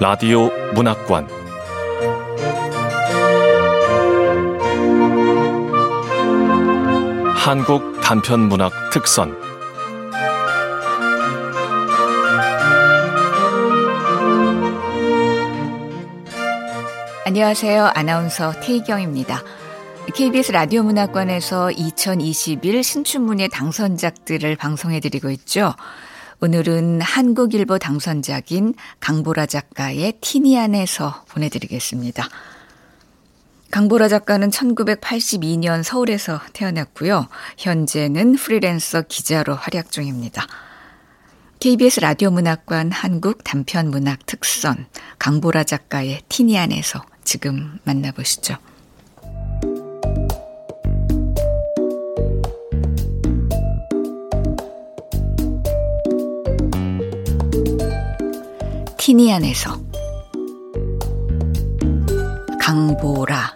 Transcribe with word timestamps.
라디오 0.00 0.48
문학관 0.74 1.26
한국 7.34 8.00
단편 8.00 8.48
문학 8.48 8.70
특선 8.92 9.36
안녕하세요. 17.26 17.90
아나운서 17.92 18.52
태희경입니다. 18.60 19.42
KBS 20.14 20.52
라디오 20.52 20.84
문학관에서 20.84 21.72
2021 21.72 22.84
신춘문예 22.84 23.48
당선작들을 23.48 24.54
방송해 24.54 25.00
드리고 25.00 25.30
있죠. 25.30 25.74
오늘은 26.40 27.00
한국일보 27.00 27.78
당선작인 27.80 28.74
강보라 29.00 29.46
작가의 29.46 30.14
티니안에서 30.20 31.24
보내드리겠습니다. 31.28 32.28
강보라 33.72 34.06
작가는 34.06 34.48
1982년 34.48 35.82
서울에서 35.82 36.40
태어났고요. 36.52 37.26
현재는 37.58 38.36
프리랜서 38.36 39.02
기자로 39.02 39.56
활약 39.56 39.90
중입니다. 39.90 40.46
KBS 41.58 42.00
라디오 42.00 42.30
문학관 42.30 42.92
한국 42.92 43.42
단편 43.42 43.90
문학 43.90 44.24
특선 44.24 44.86
강보라 45.18 45.64
작가의 45.64 46.22
티니안에서 46.28 47.02
지금 47.24 47.80
만나보시죠. 47.82 48.58
티니안에서 59.08 59.80
강보라 62.60 63.54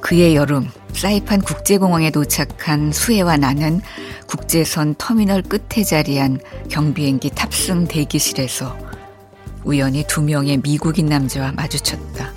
그의 0.00 0.34
여름 0.34 0.66
사이판 0.94 1.42
국제공항에 1.42 2.10
도착한 2.10 2.90
수혜와 2.90 3.36
나는 3.36 3.82
국제선 4.26 4.94
터미널 4.96 5.42
끝에 5.42 5.84
자리한 5.84 6.40
경비행기 6.70 7.32
탑승 7.34 7.86
대기실에서 7.86 8.78
우연히 9.64 10.02
두 10.08 10.22
명의 10.22 10.56
미국인 10.56 11.04
남자와 11.04 11.52
마주쳤다. 11.52 12.32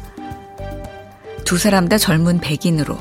두 1.45 1.57
사람 1.57 1.87
다 1.87 1.97
젊은 1.97 2.41
백인으로 2.41 2.97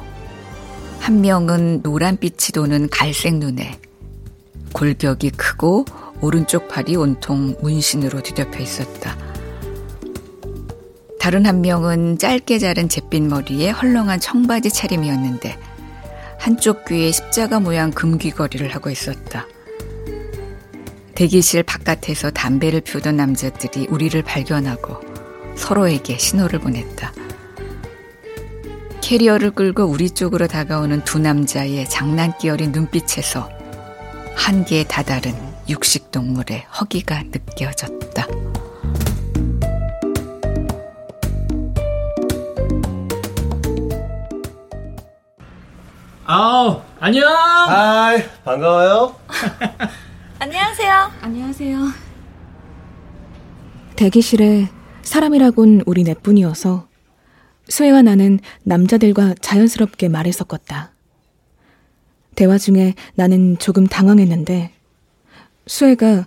한 1.00 1.22
명은 1.22 1.80
노란빛이 1.82 2.52
도는 2.54 2.88
갈색 2.88 3.34
눈에 3.34 3.80
골격이 4.72 5.30
크고 5.30 5.86
오른쪽 6.23 6.69
팔이 6.69 6.97
온통 6.97 7.56
문신으로 7.61 8.23
뒤덮여 8.23 8.61
있었다. 8.61 9.17
다른 11.20 11.47
한 11.47 11.61
명은 11.61 12.19
짧게 12.19 12.59
자른 12.59 12.89
잿빛 12.89 13.23
머리에 13.23 13.70
헐렁한 13.70 14.20
청바지 14.20 14.70
차림이었는데 14.70 15.59
한쪽 16.39 16.84
귀에 16.87 17.12
십자가 17.12 17.61
모양 17.61 17.91
금귀걸이를 17.91 18.75
하고 18.75 18.91
있었다. 18.91 19.47
대기실 21.15 21.62
바깥에서 21.62 22.31
담배를 22.31 22.81
피우던 22.81 23.17
남자들이 23.17 23.87
우리를 23.91 24.20
발견하고 24.23 24.97
서로에게 25.55 26.19
신호를 26.19 26.59
보냈다. 26.59 27.12
캐리어를 29.00 29.50
끌고 29.50 29.84
우리 29.84 30.11
쪽으로 30.11 30.47
다가오는 30.47 31.05
두 31.05 31.19
남자의 31.19 31.89
장난기 31.89 32.49
어린 32.49 32.72
눈빛에서 32.72 33.50
한계에 34.34 34.84
다다른 34.84 35.51
육식 35.69 36.11
동물의 36.11 36.67
허기가 36.81 37.23
느껴졌다. 37.23 38.27
아우, 46.25 46.81
안녕! 46.99 47.28
하이, 47.31 48.23
반가워요. 48.45 49.15
안녕하세요. 50.39 51.11
안녕하세요. 51.21 51.79
대기실에 53.97 54.69
사람이라곤 55.03 55.83
우리 55.87 56.05
넷뿐이어서 56.05 56.89
수혜와 57.69 58.03
나는 58.03 58.41
남자들과 58.65 59.34
자연스럽게 59.41 60.09
말을 60.09 60.33
섞었다. 60.33 60.93
대화 62.34 62.59
중에 62.59 62.94
나는 63.15 63.59
조금 63.59 63.87
당황했는데 63.87 64.72
수혜가 65.67 66.27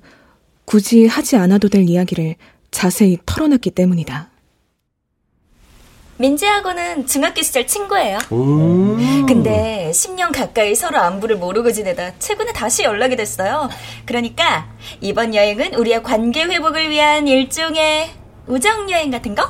굳이 0.66 1.06
하지 1.06 1.36
않아도 1.36 1.70
될 1.70 1.84
이야기를 1.88 2.36
자세히 2.72 3.18
털어놨기 3.26 3.72
때문이다. 3.72 4.30
민지하고는 6.18 7.08
중학교 7.08 7.42
시절 7.42 7.68
친구예요. 7.68 8.18
음. 8.32 9.26
근데 9.26 9.92
10년 9.94 10.34
가까이 10.34 10.74
서로 10.74 10.98
안부를 11.00 11.36
모르고 11.38 11.72
지내다 11.74 12.18
최근에 12.20 12.54
다시 12.54 12.84
연락이 12.84 13.18
됐어요. 13.18 13.70
그러니까 14.06 14.70
이번 15.02 15.36
여행은 15.36 15.74
우리의 15.74 16.04
관계 16.04 16.44
회복을 16.46 16.90
위한 16.90 17.28
일종의 17.28 18.12
우정 18.48 18.90
여행 18.92 19.12
같은 19.12 19.36
거? 19.36 19.44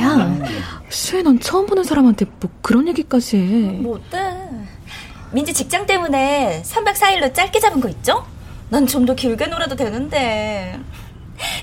야, 0.00 0.36
수혜 0.88 1.22
넌 1.22 1.38
처음 1.38 1.66
보는 1.66 1.84
사람한테 1.84 2.26
뭐 2.40 2.50
그런 2.60 2.88
얘기까지 2.88 3.36
해. 3.36 3.42
뭐 3.80 3.96
어때? 3.96 4.18
민지 5.30 5.52
직장 5.52 5.86
때문에 5.86 6.62
3박 6.64 6.94
4일로 6.94 7.32
짧게 7.32 7.60
잡은 7.60 7.80
거 7.80 7.88
있죠? 7.88 8.26
난 8.74 8.86
좀 8.88 9.06
더 9.06 9.14
길게 9.14 9.46
놀아도 9.46 9.76
되는데. 9.76 10.76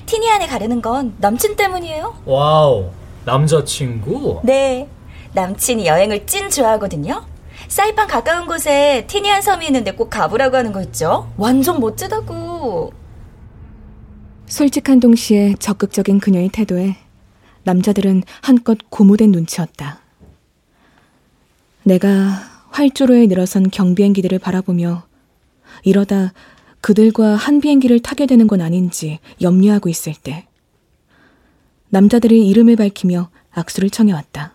티니안에 0.05 0.47
가려는 0.47 0.81
건 0.81 1.13
남친 1.17 1.57
때문이에요. 1.57 2.21
Wow, 2.23 2.89
남자친구? 3.25 4.39
네. 4.45 4.87
남친이 5.33 5.85
여행을 5.87 6.25
찐 6.25 6.49
좋아하거든요. 6.49 7.25
사이판 7.67 8.07
가까운 8.07 8.47
곳에 8.47 9.03
티니안 9.07 9.41
섬이 9.41 9.65
있는데 9.65 9.91
꼭 9.91 10.09
가보라고 10.09 10.55
하는 10.55 10.71
거 10.71 10.81
있죠? 10.83 11.29
완전 11.35 11.81
멋지다고. 11.81 12.93
솔직한 14.45 15.01
동시에 15.01 15.55
적극적인 15.59 16.19
그녀의 16.21 16.47
태도에 16.49 16.95
남자들은 17.63 18.23
한껏 18.41 18.77
고무된 18.89 19.31
눈치였다. 19.31 19.99
내가 21.83 22.07
활주로에 22.69 23.27
늘어선 23.27 23.69
경비행기들을 23.69 24.39
바라보며 24.39 25.03
이러다 25.83 26.31
그들과 26.81 27.35
한 27.35 27.61
비행기를 27.61 27.99
타게 27.99 28.25
되는 28.25 28.47
건 28.47 28.59
아닌지 28.61 29.19
염려하고 29.41 29.87
있을 29.89 30.13
때 30.13 30.47
남자들이 31.89 32.47
이름을 32.47 32.75
밝히며 32.75 33.29
악수를 33.51 33.89
청해왔다. 33.89 34.53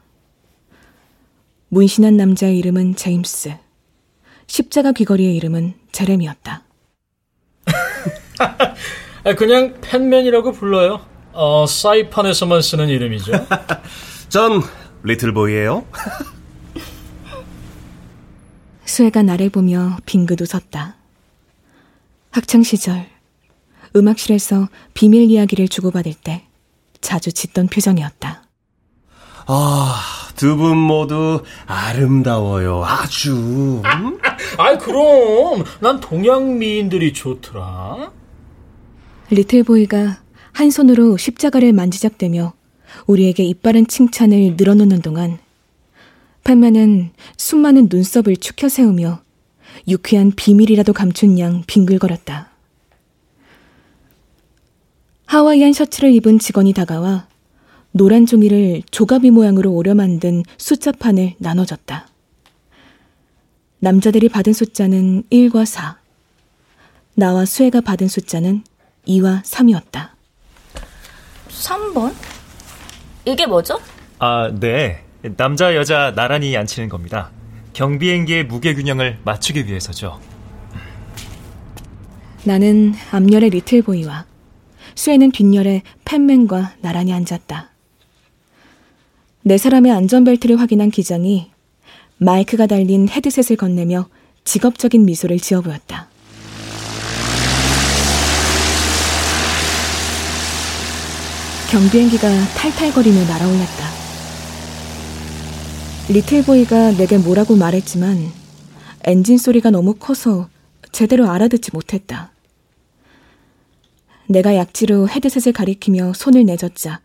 문신한 1.68 2.16
남자의 2.16 2.58
이름은 2.58 2.96
제임스. 2.96 3.54
십자가 4.46 4.92
귀걸이의 4.92 5.36
이름은 5.36 5.74
제레미였다. 5.92 6.62
아, 9.24 9.34
그냥 9.34 9.74
팬맨이라고 9.80 10.52
불러요. 10.52 11.04
어, 11.32 11.66
사이판에서만 11.66 12.62
쓰는 12.62 12.88
이름이죠. 12.88 13.32
전 14.30 14.62
리틀보이예요. 15.02 15.86
수혜가 18.84 19.22
나를 19.22 19.50
보며 19.50 19.98
빙긋 20.06 20.40
웃었다. 20.40 20.96
학창 22.36 22.62
시절 22.62 23.06
음악실에서 23.96 24.68
비밀 24.92 25.30
이야기를 25.30 25.68
주고받을 25.68 26.12
때 26.12 26.42
자주 27.00 27.32
짓던 27.32 27.68
표정이었다. 27.68 28.42
아, 29.46 30.02
두 30.36 30.54
분 30.58 30.76
모두 30.76 31.42
아름다워요. 31.66 32.84
아주. 32.84 33.80
음? 33.82 34.18
아이, 34.58 34.76
그럼. 34.76 35.64
난 35.80 35.98
동양 35.98 36.58
미인들이 36.58 37.14
좋더라. 37.14 38.12
리틀보이가 39.30 40.18
한 40.52 40.70
손으로 40.70 41.16
십자가를 41.16 41.72
만지작대며 41.72 42.52
우리에게 43.06 43.44
입바른 43.44 43.86
칭찬을 43.86 44.56
늘어놓는 44.58 45.00
동안 45.00 45.38
팻맨은 46.44 47.12
숱 47.38 47.53
많은 47.53 47.88
눈썹을 47.90 48.36
추켜 48.36 48.68
세우며 48.68 49.24
유쾌한 49.88 50.32
비밀이라도 50.32 50.92
감춘 50.92 51.38
양 51.38 51.62
빙글거렸다. 51.66 52.50
하와이안 55.26 55.72
셔츠를 55.72 56.12
입은 56.12 56.38
직원이 56.38 56.72
다가와 56.72 57.26
노란 57.92 58.26
종이를 58.26 58.82
조가비 58.90 59.30
모양으로 59.30 59.72
오려 59.72 59.94
만든 59.94 60.42
숫자판을 60.58 61.34
나눠줬다. 61.38 62.08
남자들이 63.78 64.28
받은 64.28 64.52
숫자는 64.52 65.24
1과 65.30 65.64
4. 65.64 65.98
나와 67.14 67.44
수혜가 67.44 67.80
받은 67.80 68.08
숫자는 68.08 68.62
2와 69.08 69.42
3이었다. 69.42 70.10
3번? 71.48 72.14
이게 73.24 73.46
뭐죠? 73.46 73.80
아, 74.18 74.50
네. 74.52 75.04
남자, 75.36 75.74
여자 75.74 76.12
나란히 76.14 76.56
앉히는 76.56 76.88
겁니다. 76.88 77.30
경비행기의 77.76 78.44
무게 78.44 78.74
균형을 78.74 79.18
맞추기 79.22 79.66
위해서죠. 79.66 80.18
나는 82.42 82.94
앞열의 83.10 83.50
리틀보이와 83.50 84.24
수혜는 84.94 85.30
뒷열에 85.30 85.82
팬맨과 86.06 86.76
나란히 86.80 87.12
앉았다. 87.12 87.70
네 89.42 89.58
사람의 89.58 89.92
안전벨트를 89.92 90.58
확인한 90.58 90.90
기장이 90.90 91.50
마이크가 92.16 92.66
달린 92.66 93.10
헤드셋을 93.10 93.58
건네며 93.58 94.08
직업적인 94.44 95.04
미소를 95.04 95.38
지어 95.38 95.60
보였다. 95.60 96.08
경비행기가 101.70 102.28
탈탈거리며 102.54 103.24
날아올랐다. 103.24 104.05
리틀보이가 106.08 106.92
내게 106.92 107.18
뭐라고 107.18 107.56
말했지만 107.56 108.30
엔진 109.04 109.38
소리가 109.38 109.70
너무 109.70 109.94
커서 109.94 110.48
제대로 110.92 111.28
알아듣지 111.30 111.70
못했다. 111.72 112.30
내가 114.28 114.54
약지로 114.56 115.08
헤드셋을 115.08 115.52
가리키며 115.52 116.12
손을 116.14 116.44
내젓자 116.44 117.00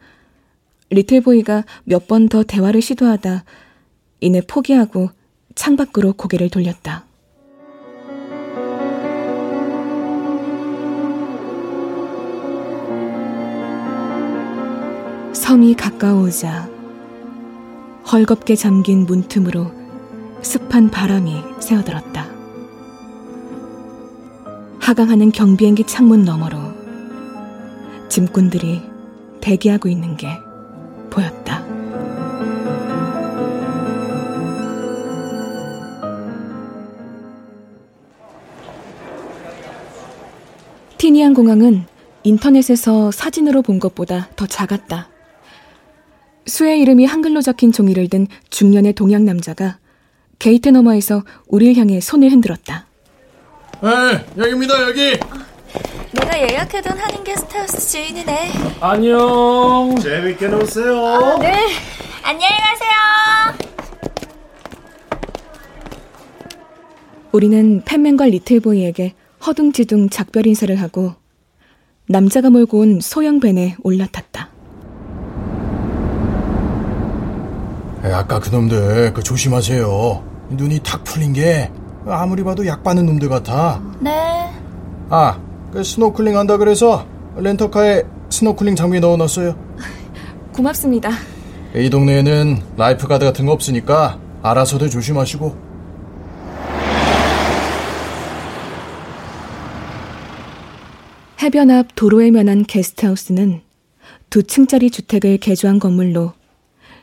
리틀보이가 0.90 1.64
몇 1.86 2.08
번 2.08 2.30
더 2.30 2.44
대화를 2.44 2.82
시도하다 2.82 3.44
이내 4.20 4.42
포기하고 4.42 5.10
창밖으로 5.56 6.14
고개를 6.14 6.50
돌렸다. 6.50 7.06
섬이 15.34 15.76
가까워오자 15.76 16.71
헐겁게 18.10 18.56
잠긴 18.56 19.06
문틈으로 19.06 19.72
습한 20.42 20.90
바람이 20.90 21.42
새어들었다. 21.60 22.28
하강하는 24.80 25.32
경비행기 25.32 25.86
창문 25.86 26.24
너머로 26.24 26.58
짐꾼들이 28.10 28.82
대기하고 29.40 29.88
있는 29.90 30.18
게 30.18 30.28
보였다. 31.10 31.64
티니안 40.98 41.34
공항은 41.34 41.86
인터넷에서 42.24 43.12
사진으로 43.12 43.62
본 43.64 43.80
것보다 43.80 44.30
더 44.36 44.46
작았다. 44.46 45.11
수혜의 46.46 46.80
이름이 46.82 47.06
한글로 47.06 47.42
적힌 47.42 47.72
종이를 47.72 48.10
든 48.10 48.28
중년의 48.50 48.94
동양 48.94 49.26
남자가 49.26 49.78
게이트 50.40 50.70
너머에서 50.70 51.24
우리를 51.48 51.76
향해 51.78 52.00
손을 52.00 52.32
흔들었다. 52.32 52.88
네, 53.82 54.26
여기입니다, 54.38 54.82
여기. 54.84 55.18
내가 56.14 56.40
예약해둔 56.40 56.98
한인 56.98 57.24
게스트하우스 57.24 57.92
주인이네. 57.92 58.52
안녕. 58.82 59.96
재밌게 60.02 60.48
노세요. 60.48 61.38
네. 61.40 61.54
안녕히 62.24 62.56
가세요. 62.58 62.92
우리는 67.32 67.82
팬맨과 67.86 68.26
리틀보이에게 68.26 69.14
허둥지둥 69.46 70.10
작별 70.10 70.48
인사를 70.48 70.76
하고 70.76 71.14
남자가 72.08 72.50
몰고 72.50 72.80
온 72.80 73.00
소형 73.00 73.40
밴에 73.40 73.76
올라탔다. 73.84 74.50
에, 74.50 74.52
아까 78.04 78.40
그놈들 78.40 79.14
그 79.14 79.22
조심하세요. 79.22 80.24
눈이 80.52 80.80
탁 80.84 81.04
풀린 81.04 81.34
게 81.34 81.72
아무리 82.06 82.44
봐도 82.44 82.66
약 82.66 82.84
빠는 82.84 83.06
놈들 83.06 83.30
같아. 83.30 83.82
네. 84.00 84.50
아, 85.10 85.40
그 85.72 85.84
스노클링 85.84 86.38
한다 86.38 86.58
그래서 86.58 87.06
렌터카에 87.38 88.04
스노클링 88.30 88.76
장비 88.76 89.00
넣어놨어요. 89.00 89.56
고맙습니다. 90.54 91.12
이 91.76 91.90
동네에는 91.90 92.62
lifeguard 92.76 93.24
같은 93.24 93.46
거 93.46 93.52
없으니까 93.54 94.20
알아서들 94.42 94.90
조심하시고. 94.90 95.72
해변 101.42 101.72
앞 101.72 101.88
도로에 101.96 102.30
면한 102.30 102.66
게스트하우스는 102.66 103.62
두 104.30 104.44
층짜리 104.44 104.92
주택을 104.92 105.38
개조한 105.38 105.80
건물로 105.80 106.34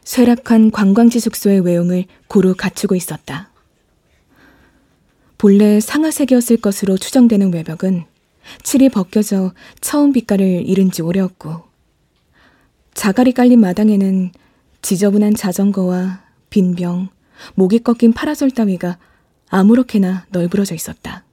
쇠락한 0.08 0.70
관광지 0.70 1.20
숙소의 1.20 1.60
외용을 1.60 2.06
고루 2.28 2.54
갖추고 2.56 2.94
있었다. 2.94 3.50
본래 5.36 5.80
상아색이었을 5.80 6.56
것으로 6.56 6.96
추정되는 6.96 7.52
외벽은 7.52 8.06
칠이 8.62 8.88
벗겨져 8.88 9.52
처음 9.82 10.14
빛깔을 10.14 10.66
잃은 10.66 10.92
지 10.92 11.02
오래였고 11.02 11.62
자갈이 12.94 13.32
깔린 13.32 13.60
마당에는 13.60 14.32
지저분한 14.80 15.34
자전거와 15.34 16.22
빈 16.48 16.74
병, 16.74 17.10
목이 17.54 17.80
꺾인 17.80 18.14
파라솔 18.14 18.52
따위가 18.52 18.96
아무렇게나 19.50 20.24
널브러져 20.30 20.74
있었다. 20.74 21.24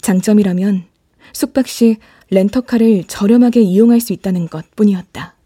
장점이라면 0.00 0.84
숙박 1.34 1.68
시 1.68 1.98
렌터카를 2.30 3.04
저렴하게 3.08 3.60
이용할 3.60 4.00
수 4.00 4.14
있다는 4.14 4.48
것 4.48 4.64
뿐이었다. 4.74 5.36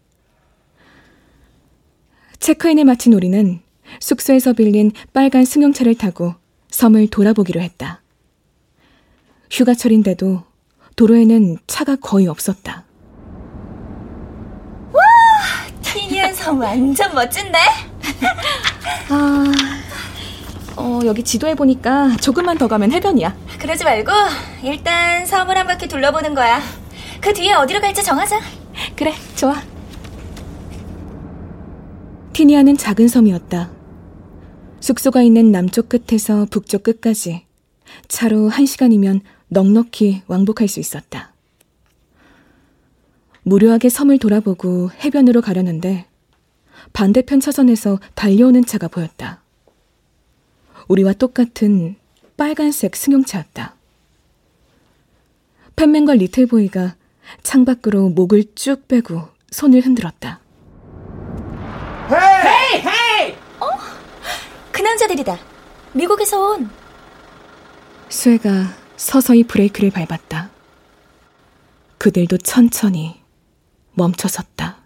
체크인을 2.39 2.85
마친 2.85 3.13
우리는 3.13 3.61
숙소에서 3.99 4.53
빌린 4.53 4.91
빨간 5.13 5.45
승용차를 5.45 5.95
타고 5.95 6.35
섬을 6.69 7.07
돌아보기로 7.07 7.61
했다. 7.61 8.01
휴가철인데도 9.49 10.43
도로에는 10.95 11.57
차가 11.67 11.95
거의 11.95 12.27
없었다. 12.27 12.83
티니안 15.81 16.33
섬 16.33 16.59
완전 16.59 17.13
멋진데? 17.13 17.57
아, 19.09 19.53
어, 20.75 20.99
여기 21.05 21.23
지도에 21.23 21.55
보니까 21.55 22.15
조금만 22.17 22.57
더 22.57 22.67
가면 22.67 22.91
해변이야. 22.91 23.35
그러지 23.59 23.83
말고 23.83 24.11
일단 24.63 25.25
섬을 25.25 25.57
한 25.57 25.65
바퀴 25.65 25.87
둘러보는 25.87 26.35
거야. 26.35 26.61
그 27.21 27.33
뒤에 27.33 27.53
어디로 27.53 27.79
갈지 27.81 28.03
정하자. 28.03 28.39
그래, 28.95 29.13
좋아. 29.35 29.55
티니아는 32.37 32.77
작은 32.77 33.07
섬이었다. 33.07 33.71
숙소가 34.79 35.23
있는 35.23 35.51
남쪽 35.51 35.89
끝에서 35.89 36.45
북쪽 36.51 36.83
끝까지 36.83 37.47
차로 38.09 38.47
한 38.47 38.67
시간이면 38.67 39.21
넉넉히 39.47 40.21
왕복할 40.27 40.67
수 40.67 40.79
있었다. 40.79 41.33
무료하게 43.41 43.89
섬을 43.89 44.19
돌아보고 44.19 44.91
해변으로 45.03 45.41
가려는데 45.41 46.05
반대편 46.93 47.39
차선에서 47.39 47.99
달려오는 48.13 48.63
차가 48.65 48.87
보였다. 48.87 49.41
우리와 50.89 51.13
똑같은 51.13 51.95
빨간색 52.37 52.95
승용차였다. 52.97 53.73
팬맨과 55.75 56.13
리틀보이가 56.13 56.97
창밖으로 57.41 58.09
목을 58.09 58.43
쭉 58.53 58.87
빼고 58.87 59.23
손을 59.49 59.81
흔들었다. 59.81 60.41
그 64.71 64.81
남자들이다. 64.81 65.37
미국에서 65.91 66.39
온. 66.39 66.69
수혜가 68.07 68.73
서서히 68.95 69.43
브레이크를 69.43 69.91
밟았다. 69.91 70.49
그들도 71.97 72.37
천천히 72.37 73.21
멈춰섰다. 73.93 74.77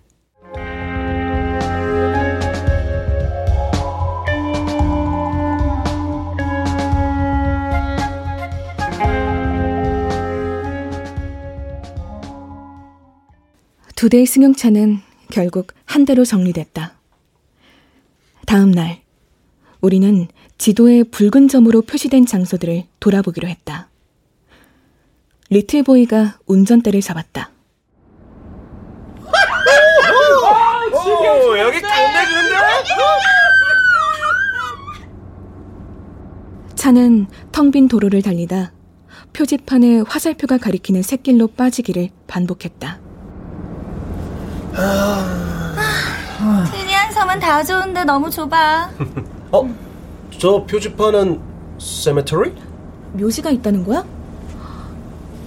두 13.95 14.09
대의 14.09 14.25
승용차는 14.25 15.01
결국 15.29 15.73
한 15.85 16.05
대로 16.05 16.25
정리됐다. 16.25 16.80
다음 18.51 18.71
날, 18.71 18.99
우리는 19.79 20.27
지도에 20.57 21.03
붉은 21.03 21.47
점으로 21.47 21.83
표시된 21.83 22.25
장소들을 22.25 22.83
돌아보기로 22.99 23.47
했다. 23.47 23.87
리틀보이가 25.49 26.39
운전대를 26.47 26.99
잡았다. 26.99 27.49
오, 30.91 31.57
여기 31.59 31.79
끝내주는데? 31.79 32.55
차는 36.75 37.27
텅 37.53 37.71
빈 37.71 37.87
도로를 37.87 38.21
달리다 38.21 38.73
표지판에 39.31 40.01
화살표가 40.01 40.57
가리키는 40.57 41.03
샛길로 41.03 41.47
빠지기를 41.47 42.09
반복했다. 42.27 42.99
다 47.41 47.63
좋은데 47.63 48.03
너무 48.05 48.29
좁아. 48.29 48.89
어? 49.51 49.75
저 50.37 50.63
표지판은 50.63 51.41
세메터리? 51.79 52.53
묘지가 53.13 53.49
있다는 53.49 53.83
거야? 53.83 54.05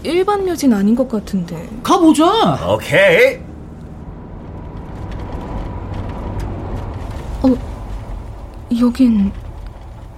일반 0.03 0.45
묘진 0.45 0.75
아닌 0.75 0.95
것 0.95 1.09
같은데. 1.09 1.69
가보자. 1.83 2.69
오케이. 2.75 3.37
어, 7.43 7.57
여긴 8.79 9.33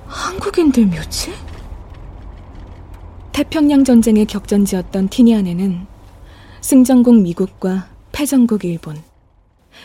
한국인들 0.08 0.86
묘지? 0.86 1.32
태평양 3.32 3.84
전쟁의 3.84 4.24
격전지였던 4.26 5.08
티니안에는 5.08 5.86
승전국 6.62 7.16
미국과 7.20 7.86
패전국 8.12 8.64
일본, 8.64 8.96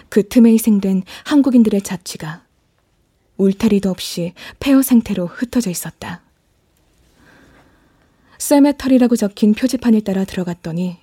그 0.10 0.28
틈에 0.28 0.52
희생된 0.52 1.04
한국인들의 1.26 1.82
자취가 1.82 2.44
울타리도 3.38 3.90
없이 3.90 4.34
폐허 4.60 4.82
상태로 4.82 5.28
흩어져 5.28 5.70
있었다. 5.70 6.22
세메터리라고 8.38 9.16
적힌 9.16 9.54
표지판을 9.54 10.02
따라 10.02 10.26
들어갔더니 10.26 10.98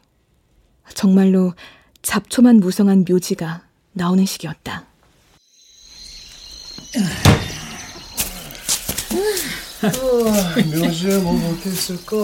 정말로 0.95 1.55
잡초만 2.02 2.57
무성한 2.61 3.05
묘지가 3.09 3.62
나오는 3.93 4.25
식이었다. 4.25 4.87
묘지에 10.75 11.19
뭐 11.19 11.59
있을까? 11.64 12.17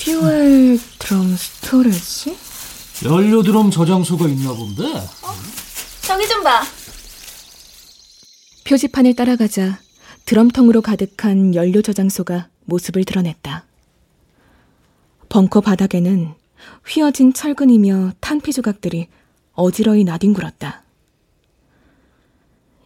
Fuel 0.00 0.78
drum 0.98 1.36
storage? 1.36 2.36
연료 3.04 3.42
드럼 3.42 3.70
저장소가 3.70 4.26
있나 4.28 4.54
본데. 4.54 4.82
저기 6.00 6.26
좀 6.26 6.42
봐. 6.42 6.62
표지판을 8.66 9.14
따라가자 9.14 9.78
드럼통으로 10.24 10.80
가득한 10.80 11.54
연료 11.54 11.82
저장소가 11.82 12.48
모습을 12.64 13.04
드러냈다. 13.04 13.66
벙커 15.28 15.60
바닥에는 15.60 16.32
휘어진 16.86 17.34
철근이며 17.34 18.12
탄피 18.20 18.52
조각들이 18.52 19.08
어지러이 19.52 20.04
나뒹굴었다. 20.04 20.82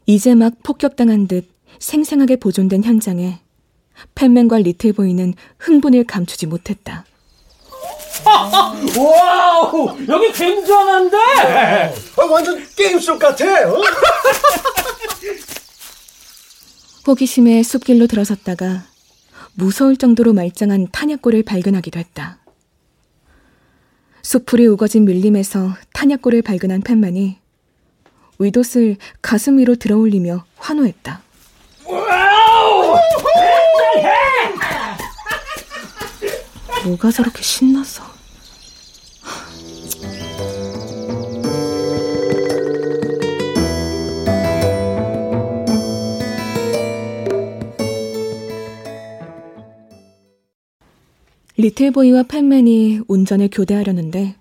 이제 0.06 0.34
막 0.34 0.54
폭격당한 0.64 1.28
듯 1.28 1.48
생생하게 1.78 2.36
보존된 2.36 2.82
현장에 2.82 3.40
팻맨과 4.16 4.58
리틀보이는 4.58 5.34
흥분을 5.58 6.04
감추지 6.04 6.46
못했다. 6.46 7.04
Wow, 8.98 9.96
여기 10.08 10.32
굉장한데? 10.32 11.16
아, 11.16 12.24
완전 12.24 12.64
게임 12.76 12.98
속 12.98 13.18
같아. 13.18 13.44
어? 13.68 13.82
호기심에 17.06 17.62
숲길로 17.62 18.06
들어섰다가 18.06 18.84
무서울 19.54 19.96
정도로 19.96 20.32
말짱한 20.34 20.88
탄약고를 20.92 21.42
발견하기도 21.42 21.98
했다. 21.98 22.38
수풀이 24.22 24.66
우거진 24.66 25.04
밀림에서 25.06 25.74
탄약고를 25.94 26.42
발견한 26.42 26.82
팻맨이 26.82 27.38
윗옷을 28.38 28.96
가슴 29.22 29.58
위로 29.58 29.74
들어올리며 29.74 30.44
환호했다. 30.58 31.22
뭐가 36.84 37.10
저렇게 37.10 37.42
신나서? 37.42 38.07
리틀보이와 51.58 52.22
팬맨이 52.22 53.00
운전을 53.08 53.48
교대하려는데 53.50 54.36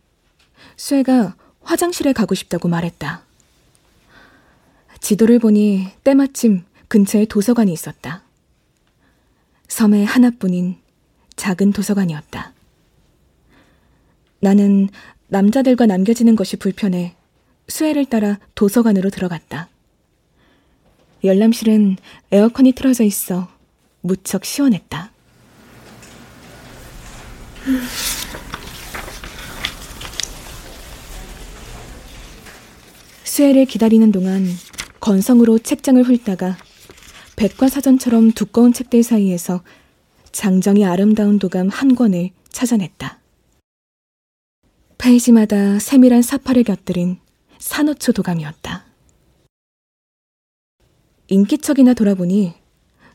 쇠가 0.75 1.35
화장실에 1.61 2.13
가고 2.13 2.35
싶다고 2.35 2.67
말했다. 2.67 3.23
지도를 5.01 5.39
보니 5.39 5.87
때마침 6.03 6.63
근처에 6.87 7.25
도서관이 7.25 7.73
있었다. 7.73 8.21
섬에 9.67 10.03
하나뿐인 10.03 10.77
작은 11.35 11.73
도서관이었다. 11.73 12.53
나는 14.39 14.87
남자들과 15.27 15.87
남겨지는 15.87 16.35
것이 16.35 16.55
불편해 16.55 17.15
수혜를 17.67 18.05
따라 18.05 18.37
도서관으로 18.53 19.09
들어갔다. 19.09 19.69
열람실은 21.23 21.97
에어컨이 22.31 22.73
틀어져 22.73 23.03
있어 23.03 23.47
무척 24.01 24.45
시원했다. 24.45 25.16
수혜를 33.23 33.65
기다리는 33.65 34.11
동안 34.11 34.45
건성으로 34.99 35.59
책장을 35.59 36.01
훑다가 36.01 36.57
백과사전처럼 37.35 38.31
두꺼운 38.31 38.73
책들 38.73 39.03
사이에서 39.03 39.63
장정이 40.31 40.85
아름다운 40.85 41.39
도감 41.39 41.69
한 41.69 41.93
권을 41.93 42.31
찾아냈다. 42.49 43.19
페이지마다 44.97 45.77
세밀한 45.79 46.21
사파를 46.21 46.63
곁들인 46.63 47.19
산호초 47.59 48.13
도감이었다. 48.13 48.85
인기척이나 51.27 51.93
돌아보니 51.93 52.53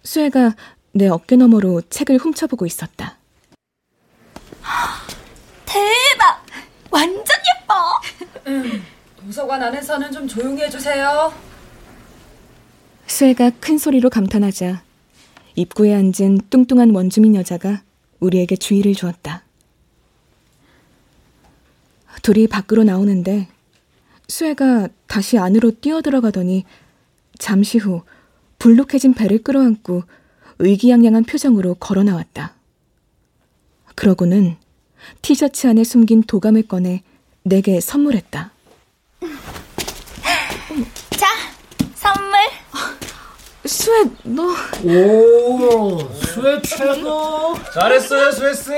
수혜가 0.03 0.55
내 0.93 1.09
어깨 1.09 1.37
너머로 1.37 1.83
책을 1.89 2.19
훔쳐보고 2.19 2.67
있었다. 2.67 3.22
대박! 5.67 6.45
완전 6.91 7.25
예뻐! 7.63 8.01
도서관 9.17 9.63
안에서는 9.63 10.11
좀 10.13 10.27
조용히 10.27 10.63
해주세요. 10.63 11.33
수혜가 13.07 13.51
큰 13.61 13.79
소리로 13.79 14.11
감탄하자 14.11 14.83
입구에 15.55 15.95
앉은 15.95 16.41
뚱뚱한 16.51 16.95
원주민 16.95 17.35
여자가 17.35 17.83
우리에게 18.21 18.57
주의를 18.57 18.95
주었다. 18.95 19.43
둘이 22.23 22.47
밖으로 22.47 22.85
나오는데 22.85 23.49
수혜가 24.29 24.89
다시 25.07 25.39
안으로 25.39 25.73
뛰어들어가더니 25.81 26.65
잠시 27.39 27.79
후 27.79 28.03
불룩해진 28.59 29.15
배를 29.15 29.43
끌어안고 29.43 30.05
의기양양한 30.59 31.25
표정으로 31.25 31.75
걸어 31.75 32.03
나왔다. 32.03 32.55
그러고는 33.95 34.57
티셔츠 35.21 35.67
안에 35.67 35.85
숨긴 35.85 36.23
도감을 36.23 36.67
꺼내 36.69 37.03
내게 37.43 37.81
선물했다. 37.81 38.51
자, 41.11 41.27
선물. 41.95 42.39
수혜, 43.65 44.05
너 44.25 44.43
오, 44.85 45.99
수혜 46.15 46.61
최고. 46.63 47.55
잘했어요, 47.75 48.33
수혜 48.33 48.55
씨. 48.55 48.71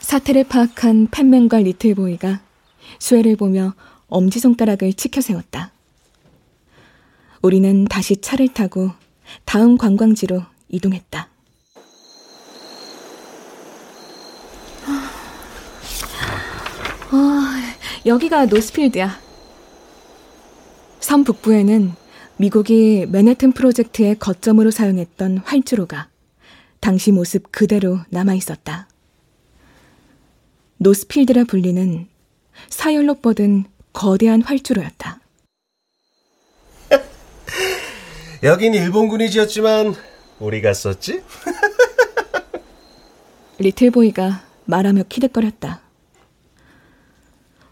사태를 0.00 0.44
파악한 0.44 1.08
팻맨과 1.10 1.58
리틀보이가 1.58 2.40
수혜를 3.00 3.36
보며 3.36 3.74
엄지손가락을 4.08 4.92
치켜 4.94 5.20
세웠다. 5.20 5.72
우리는 7.42 7.84
다시 7.86 8.20
차를 8.20 8.48
타고 8.54 8.90
다음 9.44 9.76
관광지로 9.76 10.42
이동했다. 10.68 11.28
아, 17.10 17.74
여기가 18.06 18.46
노스필드야. 18.46 19.18
섬 21.00 21.24
북부에는 21.24 21.92
미국이 22.36 23.04
맨해튼 23.08 23.50
프로젝트의 23.50 24.16
거점으로 24.16 24.70
사용했던 24.70 25.38
활주로가 25.38 26.08
당시 26.78 27.10
모습 27.10 27.50
그대로 27.50 27.98
남아 28.10 28.34
있었다. 28.34 28.88
노스필드라 30.76 31.44
불리는 31.44 32.06
사열로 32.68 33.14
뻗은 33.14 33.64
거대한 33.92 34.40
활주로였다. 34.40 35.20
여긴 38.44 38.74
일본군이 38.74 39.30
지었지만 39.30 39.96
우리가 40.38 40.74
썼지? 40.74 41.24
리틀보이가 43.58 44.44
말하며 44.66 45.04
키득거렸다. 45.08 45.85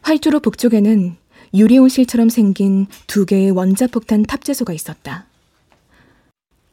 활주로 0.05 0.39
북쪽에는 0.41 1.17
유리온실처럼 1.55 2.29
생긴 2.29 2.87
두 3.07 3.25
개의 3.25 3.51
원자폭탄 3.51 4.25
탑재소가 4.25 4.75
있었다. 4.75 5.25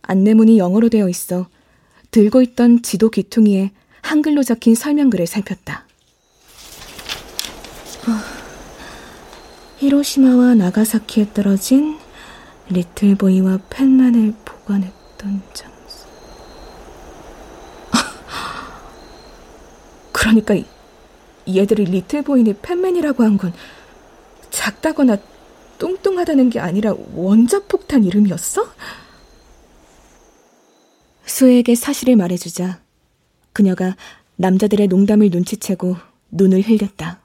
안내문이 0.02 0.58
영어로 0.58 0.90
되어 0.90 1.08
있어 1.08 1.48
들고 2.12 2.42
있던 2.42 2.82
지도 2.82 3.10
귀퉁이에 3.10 3.72
한글로 4.02 4.44
적힌 4.44 4.76
설명글을 4.76 5.28
살폈다. 5.28 5.86
어, 8.02 8.12
히로시마와 9.78 10.56
나가사키에 10.56 11.32
떨어진 11.34 11.98
리틀보이와 12.68 13.60
펜만을 13.70 14.34
보관했던 14.44 15.42
장소. 15.54 16.06
그러니까 20.12 20.56
얘들이 21.58 21.86
리틀보이니 21.86 22.56
팬맨이라고 22.62 23.24
한 23.24 23.38
건 23.38 23.54
작다거나 24.50 25.18
뚱뚱하다는 25.80 26.50
게 26.50 26.60
아니라 26.60 26.94
원자폭탄 27.16 28.04
이름이었어? 28.04 28.72
수에게 31.26 31.76
사실을 31.76 32.16
말해주자 32.18 32.82
그녀가 33.54 33.96
남자들의 34.36 34.88
농담을 34.88 35.30
눈치채고 35.30 35.96
눈을 36.32 36.62
흘렸다. 36.62 37.22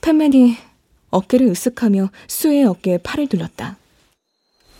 팬맨이 0.00 0.56
어깨를 1.10 1.48
으쓱하며 1.52 2.10
수의 2.28 2.64
어깨에 2.64 2.98
팔을 2.98 3.26
둘렀다. 3.28 3.76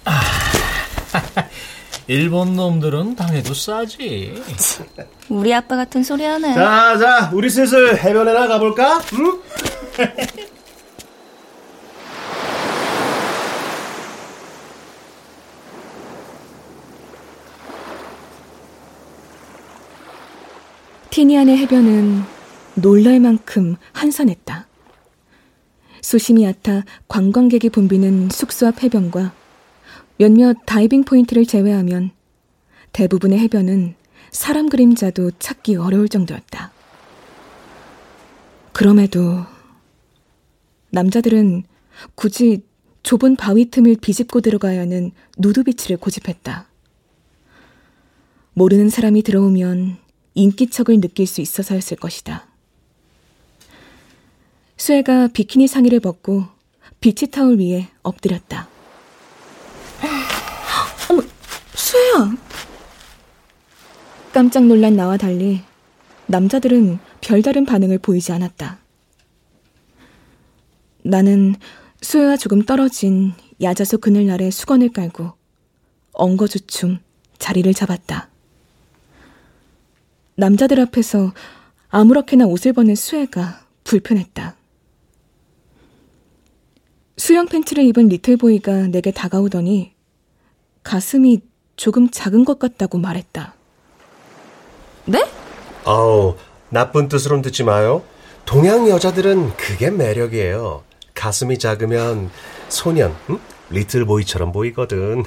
일본 2.09 2.55
놈들은 2.55 3.17
당해도 3.17 3.53
싸지. 3.53 4.41
우리 5.29 5.53
아빠 5.53 5.77
같은 5.77 6.05
소리 6.05 6.25
하네. 6.25 6.55
자, 6.55 6.97
자, 6.99 7.31
우리 7.35 7.51
슬슬 7.51 7.99
해변에나 7.99 8.47
가볼까? 8.47 9.01
응? 9.15 9.41
티니안의 21.11 21.57
해변은 21.57 22.23
놀랄 22.75 23.21
만큼 23.21 23.77
한산했다. 23.93 24.67
수심이 26.03 26.45
얕아 26.45 26.85
관광객이 27.09 27.71
붐비는 27.71 28.29
숙소 28.31 28.67
앞 28.67 28.83
해변과 28.83 29.33
몇몇 30.19 30.57
다이빙 30.65 31.05
포인트를 31.05 31.45
제외하면 31.47 32.11
대부분의 32.93 33.39
해변은 33.41 33.95
사람 34.31 34.69
그림자도 34.69 35.33
찾기 35.39 35.77
어려울 35.77 36.09
정도였다. 36.09 36.73
그럼에도 38.73 39.45
남자들은 40.91 41.65
굳이 42.15 42.63
좁은 43.03 43.37
바위 43.37 43.71
틈을 43.71 43.97
비집고 44.01 44.41
들어가야 44.41 44.81
하는 44.81 45.13
누드비치를 45.39 45.99
고집했다. 45.99 46.67
모르는 48.55 48.89
사람이 48.89 49.23
들어오면 49.23 49.99
인기척을 50.35 51.01
느낄 51.01 51.27
수 51.27 51.41
있어서였을 51.41 51.99
것이다. 51.99 52.47
수혜가 54.77 55.29
비키니 55.29 55.67
상의를 55.67 56.01
벗고 56.01 56.45
비치 57.01 57.31
타올 57.31 57.59
위에 57.59 57.89
엎드렸다. 58.03 58.76
어머, 61.11 61.23
수혜야! 61.75 62.37
깜짝 64.33 64.65
놀란 64.65 64.97
나와 64.97 65.17
달리 65.17 65.63
남자들은 66.27 66.99
별다른 67.21 67.65
반응을 67.65 67.99
보이지 67.99 68.33
않았다. 68.33 68.79
나는 71.03 71.55
수혜와 72.03 72.37
조금 72.37 72.63
떨어진 72.63 73.33
야자수 73.63 73.99
그늘 73.99 74.31
아래 74.31 74.51
수건을 74.51 74.93
깔고 74.93 75.33
엉거주춤 76.13 76.99
자리를 77.39 77.73
잡았다. 77.73 78.29
남자들 80.35 80.81
앞에서 80.81 81.33
아무렇게나 81.89 82.47
옷을 82.47 82.73
벗는 82.73 82.95
수혜가 82.95 83.65
불편했다. 83.85 84.56
수영 87.27 87.47
팬츠를 87.47 87.83
입은 87.87 88.07
리틀보이가 88.07 88.87
내게 88.87 89.11
다가오더니 89.11 89.93
가슴이 90.85 91.41
조금 91.75 92.09
작은 92.09 92.45
것 92.45 92.61
같다고 92.61 92.99
말했다. 92.99 93.57
네? 95.07 95.29
어우, 95.83 96.37
나쁜 96.69 97.09
뜻으론 97.09 97.43
듣지 97.43 97.65
마요. 97.65 98.05
동양 98.45 98.89
여자들은 98.89 99.57
그게 99.57 99.91
매력이에요. 99.91 100.85
가슴이 101.17 101.59
작으면 101.59 102.31
소년, 102.69 103.13
응? 103.31 103.41
리틀보이처럼 103.71 104.53
보이거든. 104.53 105.25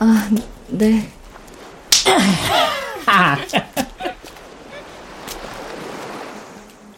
아, 0.00 0.30
네. 0.66 1.12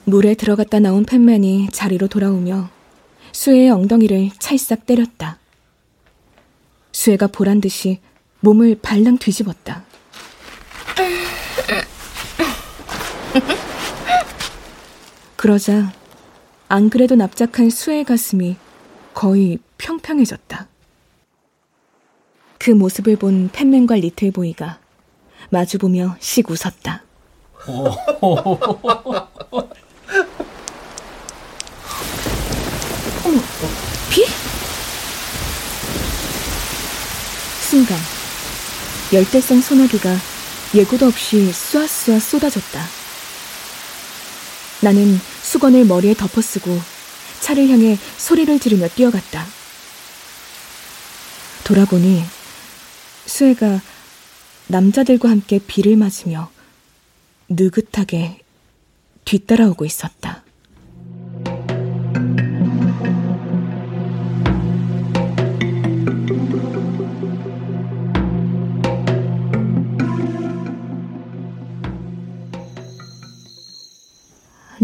물에 0.04 0.32
들어갔다 0.32 0.78
나온 0.78 1.04
팬맨이 1.04 1.68
자리로 1.70 2.08
돌아오며 2.08 2.70
수혜의 3.34 3.70
엉덩이를 3.70 4.30
찰싹 4.38 4.86
때렸다. 4.86 5.38
수혜가 6.92 7.26
보란 7.26 7.60
듯이 7.60 8.00
몸을 8.40 8.78
발랑 8.80 9.18
뒤집었다. 9.18 9.84
그러자 15.34 15.92
안 16.68 16.88
그래도 16.88 17.16
납작한 17.16 17.70
수혜의 17.70 18.04
가슴이 18.04 18.56
거의 19.12 19.58
평평해졌다. 19.78 20.68
그 22.58 22.70
모습을 22.70 23.16
본 23.16 23.50
팬맨과 23.52 23.96
리틀보이가 23.96 24.78
마주보며 25.50 26.16
씩 26.20 26.48
웃었다. 26.48 27.02
어머, 33.24 33.40
비? 34.10 34.26
순간 37.62 37.98
열대성 39.12 39.60
소나기가 39.62 40.14
예고도 40.74 41.06
없이 41.06 41.50
쏘아쏘아 41.52 42.18
쏟아졌다. 42.20 42.84
나는 44.82 45.18
수건을 45.42 45.86
머리에 45.86 46.14
덮어쓰고 46.14 46.78
차를 47.40 47.68
향해 47.70 47.98
소리를 48.18 48.58
지르며 48.60 48.88
뛰어갔다. 48.88 49.46
돌아보니 51.64 52.22
수혜가 53.26 53.80
남자들과 54.66 55.30
함께 55.30 55.58
비를 55.58 55.96
맞으며 55.96 56.50
느긋하게 57.48 58.40
뒤따라오고 59.24 59.84
있었다. 59.86 60.43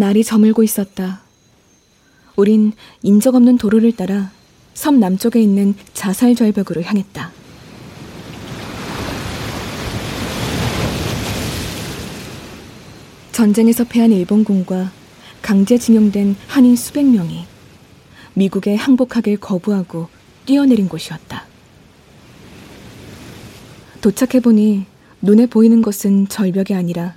날이 0.00 0.24
저물고 0.24 0.62
있었다. 0.62 1.20
우린 2.34 2.72
인적 3.02 3.34
없는 3.34 3.58
도로를 3.58 3.92
따라 3.92 4.30
섬 4.72 4.98
남쪽에 4.98 5.42
있는 5.42 5.74
자살 5.92 6.34
절벽으로 6.34 6.80
향했다. 6.82 7.30
전쟁에서 13.32 13.84
패한 13.84 14.10
일본군과 14.12 14.90
강제징용된 15.42 16.34
한인 16.48 16.76
수백 16.76 17.04
명이 17.04 17.44
미국에 18.32 18.76
항복하길 18.76 19.36
거부하고 19.36 20.08
뛰어내린 20.46 20.88
곳이었다. 20.88 21.44
도착해보니 24.00 24.86
눈에 25.20 25.44
보이는 25.44 25.82
것은 25.82 26.28
절벽이 26.28 26.74
아니라 26.74 27.16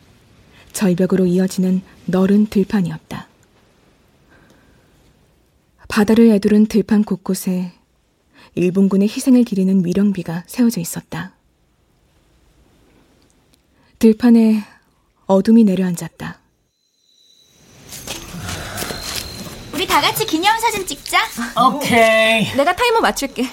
절벽으로 0.74 1.26
이어지는 1.28 1.82
너른 2.06 2.48
들판이었다. 2.48 3.28
바다를 5.88 6.32
애두른 6.32 6.66
들판 6.66 7.04
곳곳에 7.04 7.72
일본군의 8.56 9.08
희생을 9.08 9.44
기리는 9.44 9.86
위령비가 9.86 10.44
세워져 10.48 10.82
있었다. 10.82 11.36
들판에 14.00 14.63
어둠이 15.26 15.63
내려앉았다. 15.63 16.39
우리 19.74 19.88
다 19.88 20.02
같이 20.02 20.26
기념 20.26 20.60
사진 20.60 20.86
찍자. 20.86 21.20
오케이. 21.68 22.56
내가 22.56 22.76
타이머 22.76 23.00
맞출게. 23.00 23.48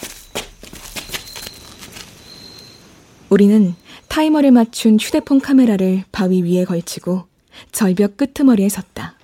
우리는 3.31 3.75
타이머를 4.09 4.51
맞춘 4.51 4.99
휴대폰 4.99 5.41
카메라를 5.41 6.05
바위 6.11 6.43
위에 6.43 6.65
걸치고 6.65 7.30
절벽 7.73 8.17
끄트머리에 8.17 8.69
섰다. 8.69 9.15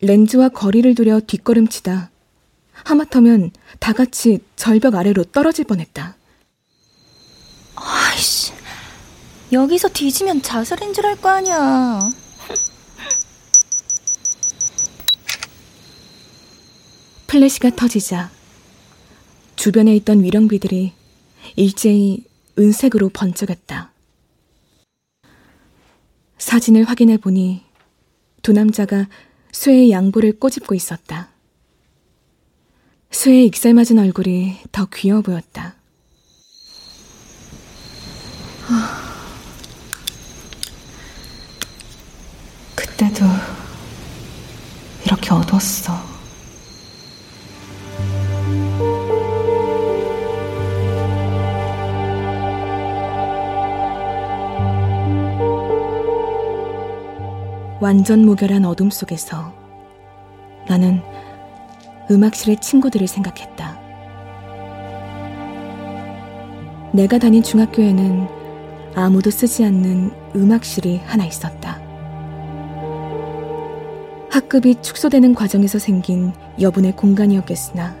렌즈와 0.00 0.48
거리를 0.50 0.94
두려 0.94 1.20
뒷걸음치다. 1.20 2.10
하마터면 2.72 3.52
다 3.78 3.92
같이 3.92 4.40
절벽 4.56 4.94
아래로 4.94 5.24
떨어질 5.24 5.64
뻔했다. 5.64 6.16
아이씨. 7.76 8.52
여기서 9.52 9.88
뒤지면 9.88 10.42
자살인 10.42 10.92
줄 10.92 11.06
알 11.06 11.16
거 11.16 11.28
아니야. 11.28 12.00
플래시가 17.26 17.70
터지자 17.70 18.30
주변에 19.56 19.94
있던 19.96 20.22
위령비들이 20.22 20.92
일제히 21.56 22.24
은색으로 22.58 23.08
번쩍였다. 23.10 23.90
사진을 26.38 26.84
확인해 26.84 27.16
보니 27.16 27.62
두 28.42 28.52
남자가 28.52 29.08
수혜의 29.52 29.90
양보를 29.90 30.38
꼬집고 30.38 30.74
있었다. 30.74 31.30
수혜의 33.10 33.46
익살맞은 33.46 33.98
얼굴이 33.98 34.58
더 34.72 34.86
귀여워 34.92 35.22
보였다. 35.22 35.76
그때도 42.74 43.24
이렇게 45.04 45.30
어두웠어. 45.32 46.13
완전 57.84 58.24
무결한 58.24 58.64
어둠 58.64 58.88
속에서 58.88 59.52
나는 60.66 61.02
음악실의 62.10 62.62
친구들을 62.62 63.06
생각했다. 63.06 63.78
내가 66.94 67.18
다닌 67.18 67.42
중학교에는 67.42 68.26
아무도 68.94 69.28
쓰지 69.28 69.66
않는 69.66 70.12
음악실이 70.34 71.02
하나 71.04 71.26
있었다. 71.26 71.78
학급이 74.30 74.80
축소되는 74.80 75.34
과정에서 75.34 75.78
생긴 75.78 76.32
여분의 76.58 76.96
공간이었겠으나 76.96 77.94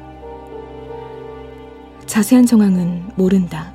자세한 2.06 2.46
정황은 2.46 3.10
모른다. 3.16 3.74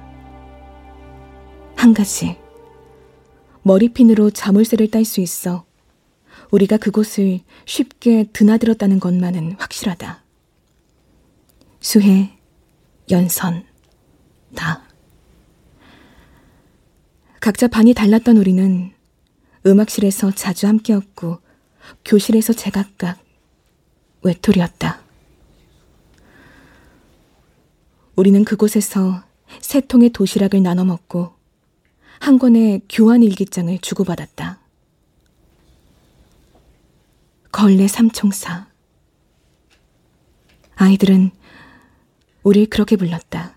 한 1.76 1.94
가지, 1.94 2.36
머리핀으로 3.62 4.32
자물쇠를 4.32 4.90
딸 4.90 5.06
수 5.06 5.22
있어 5.22 5.69
우리가 6.52 6.78
그곳을 6.78 7.42
쉽게 7.66 8.26
드나들었다는 8.34 9.00
것만은 9.00 9.56
확실하다. 9.60 10.24
수혜, 11.80 12.38
연선, 13.10 13.66
나. 14.50 14.88
각자 17.40 17.68
반이 17.68 17.94
달랐던 17.94 18.38
우리는 18.38 18.92
음악실에서 19.66 20.32
자주 20.32 20.68
함께였고 20.68 21.40
교실에서 22.06 22.54
제각각 22.54 23.20
외톨이였다. 24.22 25.02
우리는 28.16 28.44
그곳에서 28.44 29.24
세 29.62 29.80
통의 29.80 30.10
도시락을 30.10 30.62
나눠 30.62 30.84
먹고 30.84 31.34
한 32.20 32.38
권의 32.38 32.82
교환 32.90 33.24
일기장을 33.24 33.78
주고받았다. 33.80 34.59
걸레 37.52 37.88
삼총사. 37.88 38.68
아이들은 40.76 41.32
우릴 42.44 42.70
그렇게 42.70 42.96
불렀다. 42.96 43.56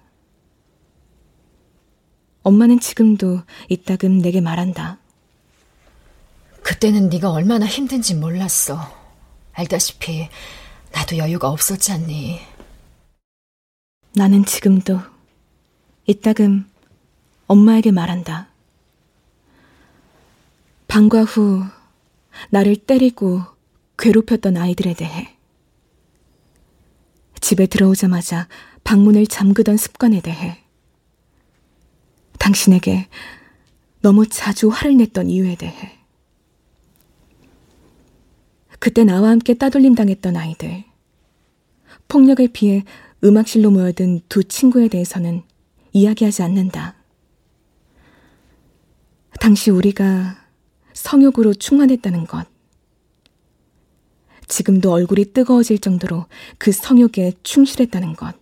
엄마는 2.42 2.80
지금도 2.80 3.42
이따금 3.68 4.18
내게 4.18 4.40
말한다. 4.40 4.98
그때는 6.62 7.08
네가 7.08 7.30
얼마나 7.30 7.66
힘든지 7.66 8.14
몰랐어. 8.16 8.80
알다시피 9.52 10.28
나도 10.92 11.18
여유가 11.18 11.50
없었지 11.50 11.92
않니? 11.92 12.40
나는 14.14 14.44
지금도 14.44 15.00
이따금 16.06 16.68
엄마에게 17.46 17.92
말한다. 17.92 18.48
방과 20.88 21.22
후 21.22 21.64
나를 22.50 22.76
때리고 22.76 23.42
괴롭혔던 23.98 24.56
아이들에 24.56 24.94
대해, 24.94 25.36
집에 27.40 27.66
들어오자마자 27.66 28.48
방문을 28.84 29.26
잠그던 29.26 29.76
습관에 29.76 30.20
대해, 30.20 30.58
당신에게 32.38 33.08
너무 34.00 34.26
자주 34.28 34.68
화를 34.68 34.96
냈던 34.96 35.28
이유에 35.28 35.56
대해, 35.56 35.98
그때 38.78 39.04
나와 39.04 39.30
함께 39.30 39.54
따돌림 39.54 39.94
당했던 39.94 40.36
아이들, 40.36 40.84
폭력을 42.08 42.46
피해 42.48 42.84
음악실로 43.22 43.70
모여든 43.70 44.20
두 44.28 44.42
친구에 44.42 44.88
대해서는 44.88 45.42
이야기하지 45.92 46.42
않는다. 46.42 46.96
당시 49.38 49.70
우리가 49.70 50.36
성욕으로 50.92 51.54
충만했다는 51.54 52.26
것, 52.26 52.51
지금도 54.52 54.92
얼굴이 54.92 55.32
뜨거워질 55.32 55.78
정도로 55.78 56.26
그 56.58 56.72
성욕에 56.72 57.32
충실했다는 57.42 58.12
것. 58.12 58.36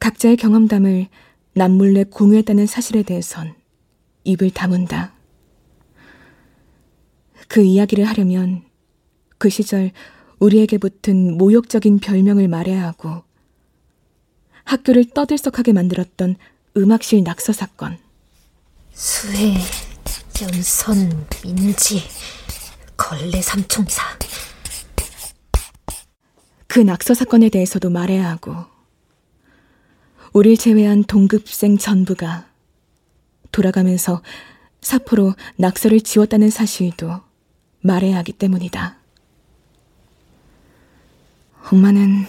각자의 0.00 0.38
경험담을 0.38 1.08
남몰래 1.52 2.04
공유했다는 2.04 2.66
사실에 2.66 3.02
대해선 3.02 3.54
입을 4.24 4.50
다문다. 4.50 5.12
그 7.48 7.62
이야기를 7.62 8.06
하려면 8.06 8.62
그 9.36 9.50
시절 9.50 9.90
우리에게 10.38 10.78
붙은 10.78 11.36
모욕적인 11.36 11.98
별명을 11.98 12.48
말해야 12.48 12.82
하고 12.82 13.22
학교를 14.64 15.10
떠들썩하게 15.10 15.74
만들었던 15.74 16.36
음악실 16.78 17.22
낙서 17.24 17.52
사건. 17.52 17.98
수혜, 18.94 19.58
연선, 20.40 21.26
민지, 21.44 22.00
걸레 23.02 23.42
삼총사. 23.42 24.16
그 26.68 26.78
낙서 26.78 27.14
사건에 27.14 27.48
대해서도 27.48 27.90
말해야 27.90 28.30
하고, 28.30 28.54
우릴 30.32 30.56
제외한 30.56 31.02
동급생 31.02 31.78
전부가 31.78 32.46
돌아가면서 33.50 34.22
사포로 34.80 35.34
낙서를 35.56 36.00
지웠다는 36.00 36.50
사실도 36.50 37.20
말해야 37.80 38.16
하기 38.18 38.32
때문이다. 38.34 38.96
엄마는 41.72 42.24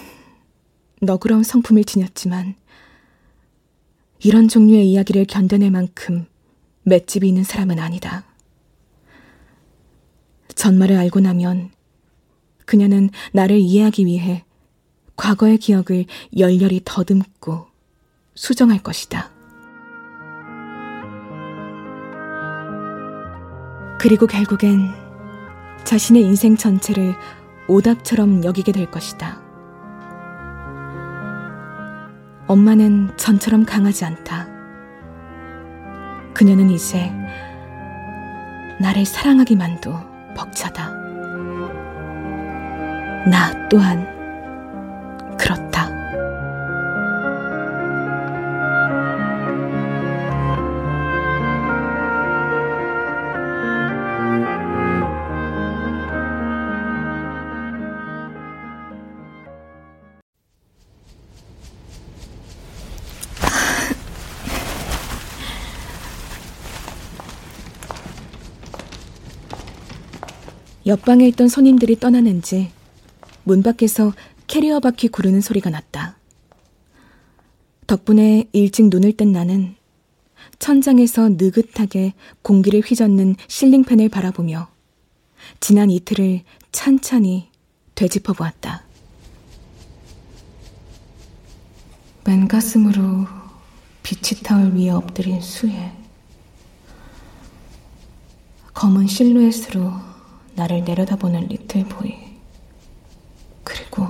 너그러운 1.02 1.44
성품을 1.44 1.84
지녔지만 1.84 2.56
이런 4.24 4.48
종류의 4.48 4.90
이야기를 4.92 5.26
견뎌낼 5.26 5.70
만큼 5.70 6.26
맷집이 6.82 7.28
있는 7.28 7.44
사람은 7.44 7.78
아니다. 7.78 8.26
전말을 10.56 10.98
알고 10.98 11.20
나면 11.20 11.72
그녀는 12.66 13.10
나를 13.32 13.58
이해하기 13.58 14.06
위해 14.06 14.44
과거의 15.16 15.58
기억을 15.58 16.06
열렬히 16.38 16.82
더듬고 16.84 17.68
수정할 18.36 18.82
것이다. 18.82 19.32
그리고 24.00 24.28
결국엔 24.28 24.92
자신의 25.84 26.24
인생 26.24 26.58
전체를 26.58 27.16
오답처럼 27.68 28.44
여기게 28.44 28.72
될 28.72 28.90
것이다. 28.92 29.42
엄마는 32.48 33.16
전처럼 33.16 33.66
강하지 33.66 34.04
않다. 34.04 34.48
그녀는 36.34 36.70
이제 36.70 37.12
나를 38.82 39.06
사랑하기만도 39.06 40.13
벅차다. 40.34 40.90
나 43.30 43.68
또한 43.70 44.06
그렇다. 45.38 45.73
옆방에 70.86 71.28
있던 71.30 71.48
손님들이 71.48 71.98
떠나는지 71.98 72.72
문 73.44 73.64
밖에서 73.64 74.14
캐리어 74.48 74.82
바퀴 74.82 75.08
구르는 75.08 75.40
소리가 75.40 75.70
났다. 75.70 76.18
덕분에 77.88 78.50
일찍 78.52 78.90
눈을 78.90 79.14
뜬 79.14 79.32
나는 79.32 79.76
천장에서 80.60 81.30
느긋하게 81.30 82.14
공기를 82.42 82.82
휘젓는 82.82 83.36
실링팬을 83.48 84.10
바라보며 84.10 84.70
지난 85.60 85.90
이틀을 85.90 86.44
찬찬히 86.72 87.50
되짚어 87.96 88.34
보았다. 88.34 88.84
맨 92.26 92.48
가슴으로 92.48 93.26
비치 94.02 94.42
타올 94.44 94.74
위에 94.76 94.90
엎드린 94.90 95.42
수혜. 95.42 95.94
검은 98.74 99.08
실루엣으로 99.08 100.13
나를 100.56 100.84
내려다보는 100.84 101.48
리틀보이. 101.48 102.16
그리고 103.64 104.08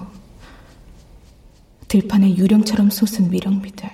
들판에 1.87 2.35
유령처럼 2.35 2.89
솟은 2.89 3.29
미령비들. 3.29 3.89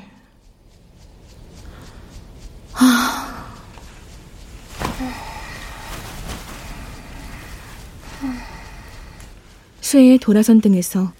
쇠의 9.81 10.19
돌아선 10.19 10.61
등에서 10.61 11.11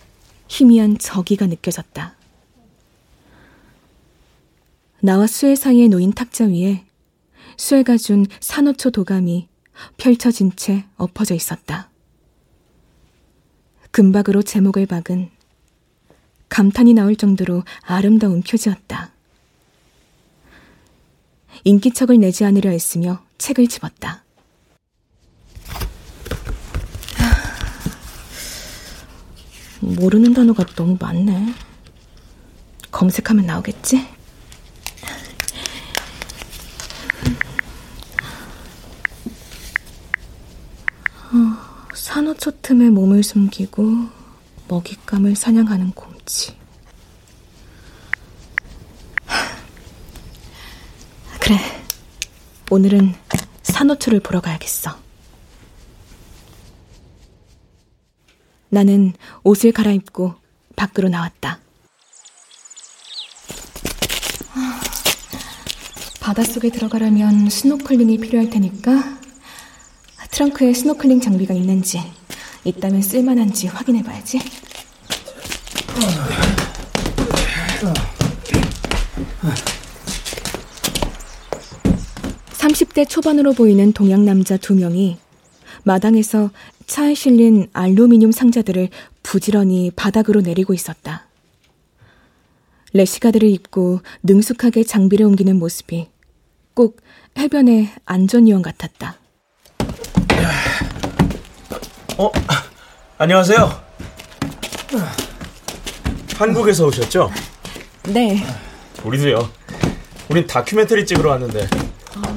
희미한 0.48 1.00
저기가 1.00 1.48
느껴졌다. 1.48 2.15
나와 5.02 5.26
쇠 5.26 5.56
사이에 5.56 5.88
놓인 5.88 6.13
탁자 6.13 6.46
위에 6.46 6.86
쇠가 7.58 7.98
준 7.98 8.28
산호초 8.39 8.92
도감이 8.92 9.48
펼쳐진 9.98 10.52
채 10.56 10.86
엎어져 10.98 11.36
있었다. 11.36 11.89
금박으로 13.92 14.44
제목을 14.44 14.86
박은 14.86 15.30
감탄이 16.50 16.94
나올 16.94 17.15
정도로 17.15 17.63
아름다운 17.82 18.42
표지였다. 18.42 19.12
인기척을 21.63 22.20
내지 22.20 22.46
않으려 22.46 22.70
했으며 22.70 23.24
책을 23.38 23.68
집었다. 23.68 24.24
모르는 29.82 30.34
단어가 30.34 30.65
너무 30.76 30.98
많네. 31.00 31.54
검색하면 32.92 33.46
나오겠지? 33.46 34.19
산호초 42.10 42.62
틈에 42.63 42.89
몸을 42.89 43.22
숨기고 43.22 43.84
먹잇감을 44.67 45.36
사냥하는 45.36 45.91
곰치. 45.91 46.58
그래, 51.39 51.56
오늘은 52.72 53.13
산호초를 53.62 54.22
보러 54.22 54.41
가야겠어. 54.41 54.98
나는 58.69 59.13
옷을 59.43 59.72
갈아입고 59.72 60.34
밖으로 60.76 61.10
나왔다. 61.10 61.60
바닷속에 66.19 66.72
들어가려면 66.72 67.52
스노클링이 67.52 68.17
필요할 68.17 68.50
테니까 68.50 69.19
트렁크에 70.39 70.73
스노클링 70.73 71.19
장비가 71.19 71.54
있는지 71.54 71.99
있다면 72.63 73.02
쓸만한지 73.02 73.67
확인해 73.67 74.02
봐야지. 74.02 74.39
(30대) 82.54 83.10
초반으로 83.10 83.52
보이는 83.52 83.91
동양 83.91 84.23
남자 84.23 84.56
두 84.56 84.75
명이 84.75 85.17
마당에서 85.84 86.52
차에 86.88 87.15
실린 87.15 87.67
알루미늄 87.73 88.32
상자들을 88.32 88.88
부지런히 89.21 89.91
바닥으로 89.93 90.39
내리고 90.39 90.73
있었다. 90.73 91.28
레시가드를 92.93 93.49
입고 93.49 93.99
능숙하게 94.23 94.86
장비를 94.86 95.25
옮기는 95.25 95.60
모습이 95.60 96.08
꼭 96.75 97.02
해변의 97.38 97.89
안전요원 98.06 98.62
같았다. 98.62 99.17
어, 102.22 102.30
안녕하세요. 103.18 103.82
한국에서 106.36 106.88
오셨죠? 106.88 107.32
네. 108.10 108.44
우리도요. 109.06 109.50
우린 110.28 110.46
다큐멘터리 110.46 111.06
찍으러 111.06 111.30
왔는데 111.30 111.70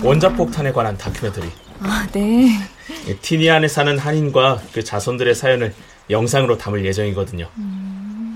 원자폭탄에 0.04 0.70
관한 0.70 0.96
다큐멘터리. 0.96 1.50
아, 1.80 2.06
네. 2.12 2.60
티니안에 3.22 3.66
사는 3.66 3.98
한인과 3.98 4.62
그 4.72 4.84
자손들의 4.84 5.34
사연을 5.34 5.74
영상으로 6.10 6.58
담을 6.58 6.84
예정이거든요. 6.84 7.48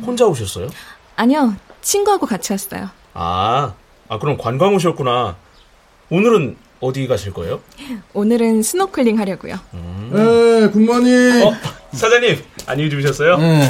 혼자 0.05 0.27
오셨어요? 0.27 0.69
아니요. 1.15 1.55
친구하고 1.81 2.27
같이 2.27 2.55
왔어요. 2.55 2.91
아, 3.15 3.73
아 4.09 4.19
그럼 4.19 4.37
관광 4.37 4.75
오셨구나. 4.75 5.37
오늘은 6.11 6.57
어디 6.81 7.07
가실 7.07 7.33
거예요? 7.33 7.61
오늘은 8.13 8.63
스노클링 8.63 9.19
하려고요. 9.19 9.55
에, 9.55 10.69
good 10.71 10.96
morning. 10.96 11.47
어, 11.47 11.55
사장님 11.93 12.43
안녕히 12.67 12.91
주무셨어요? 12.91 13.39
네. 13.39 13.63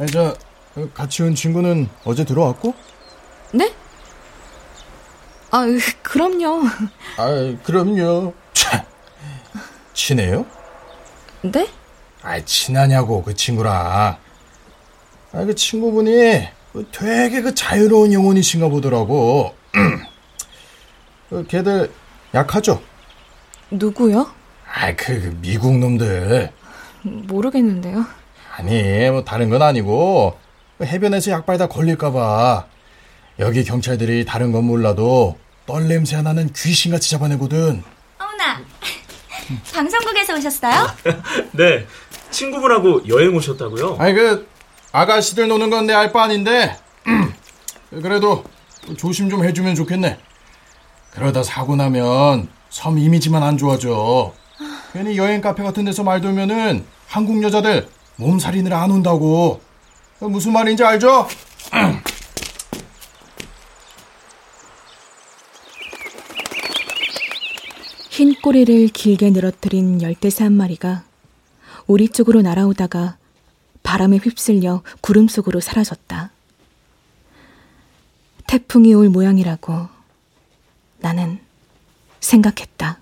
에, 0.00 0.06
저 0.06 0.34
어, 0.76 0.88
같이 0.94 1.22
온 1.22 1.34
친구는 1.34 1.88
어제 2.04 2.24
들어왔고? 2.24 2.74
네? 3.52 3.72
아, 5.50 5.64
으, 5.64 5.78
그럼요. 6.02 6.62
아, 7.16 7.56
그럼요. 7.64 8.34
참. 8.52 8.82
친해요? 9.94 10.44
네? 11.42 11.68
아, 12.22 12.44
친하냐고 12.44 13.22
그 13.22 13.34
친구랑. 13.34 13.74
아, 15.32 15.44
그 15.44 15.54
친구분이 15.54 16.48
그 16.72 16.86
되게 16.92 17.40
그 17.40 17.54
자유로운 17.54 18.12
영혼이신가 18.12 18.68
보더라고. 18.68 19.54
그 21.30 21.46
걔들 21.46 21.90
약하죠? 22.42 22.80
누구요? 23.70 24.30
아, 24.72 24.94
그, 24.94 25.20
그 25.20 25.38
미국 25.42 25.76
놈들. 25.78 26.50
모르겠는데요. 27.02 28.04
아니, 28.56 29.10
뭐 29.10 29.24
다른 29.24 29.50
건 29.50 29.60
아니고 29.62 30.38
그 30.78 30.84
해변에서 30.86 31.30
약발 31.32 31.58
다 31.58 31.66
걸릴까봐 31.66 32.66
여기 33.40 33.64
경찰들이 33.64 34.24
다른 34.24 34.52
건 34.52 34.64
몰라도 34.64 35.36
뻘 35.66 35.88
냄새 35.88 36.14
하나는 36.16 36.52
귀신같이 36.52 37.10
잡아내거든. 37.10 37.82
어머나, 38.18 38.60
방송국에서 39.74 40.36
오셨어요? 40.36 40.86
네, 41.52 41.86
친구분하고 42.30 43.08
여행 43.08 43.34
오셨다고요? 43.34 43.96
아니 43.98 44.14
그 44.14 44.48
아가씨들 44.92 45.48
노는 45.48 45.70
건 45.70 45.86
내 45.86 45.92
알 45.94 46.12
바 46.12 46.22
아닌데 46.24 46.76
그래도 47.90 48.44
조심 48.96 49.28
좀 49.28 49.44
해주면 49.44 49.74
좋겠네. 49.74 50.18
그러다 51.18 51.42
사고 51.42 51.74
나면 51.74 52.48
섬 52.70 52.96
이미지만 52.96 53.42
안 53.42 53.58
좋아져. 53.58 54.32
괜히 54.92 55.18
여행 55.18 55.40
카페 55.40 55.64
같은 55.64 55.84
데서 55.84 56.04
말 56.04 56.20
돌면은 56.20 56.84
한국 57.08 57.42
여자들 57.42 57.88
몸살인을 58.16 58.72
안 58.72 58.92
온다고. 58.92 59.60
무슨 60.20 60.52
말인지 60.52 60.84
알죠? 60.84 61.26
흰 68.10 68.40
꼬리를 68.40 68.86
길게 68.88 69.30
늘어뜨린 69.30 70.00
열대새 70.02 70.44
한 70.44 70.52
마리가 70.52 71.02
우리 71.88 72.08
쪽으로 72.08 72.42
날아오다가 72.42 73.16
바람에 73.82 74.18
휩쓸려 74.18 74.82
구름 75.00 75.26
속으로 75.26 75.58
사라졌다. 75.58 76.30
태풍이 78.46 78.94
올 78.94 79.08
모양이라고 79.08 79.97
나는 81.00 81.38
생각했다. 82.20 82.98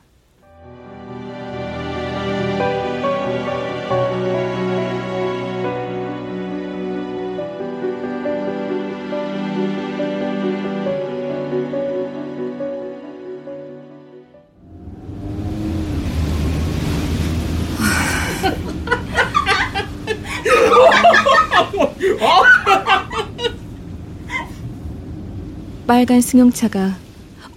빨간 25.87 26.21
승용차가 26.21 27.06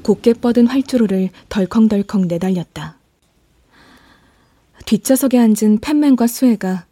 곱게 0.03 0.33
뻗은 0.33 0.67
활주로를 0.67 1.29
덜컹덜컹 1.49 2.27
내달렸다. 2.27 2.97
뒷좌석에 4.85 5.37
앉은 5.37 5.79
팬맨과 5.81 6.27
수혜가 6.27 6.85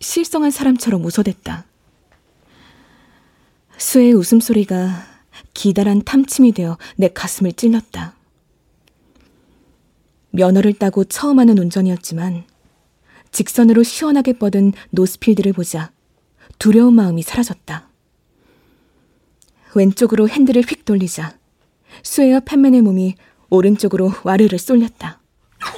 실성한 0.00 0.50
사람처럼 0.50 1.04
웃어댔다. 1.04 1.64
수혜의 3.78 4.12
웃음소리가 4.14 5.06
기다란 5.54 6.02
탐침이 6.02 6.52
되어 6.52 6.76
내 6.96 7.08
가슴을 7.08 7.52
찔렀다. 7.52 8.14
면허를 10.30 10.74
따고 10.74 11.04
처음 11.04 11.38
하는 11.38 11.58
운전이었지만 11.58 12.44
직선으로 13.32 13.82
시원하게 13.82 14.34
뻗은 14.34 14.72
노스필드를 14.90 15.52
보자 15.52 15.90
두려운 16.58 16.94
마음이 16.94 17.22
사라졌다. 17.22 17.88
왼쪽으로 19.74 20.28
핸들을 20.28 20.62
휙 20.62 20.84
돌리자 20.84 21.36
수혜와 22.02 22.40
팻맨의 22.40 22.82
몸이 22.82 23.14
오른쪽으로 23.50 24.12
와르르 24.24 24.56
쏠렸다. 24.58 25.20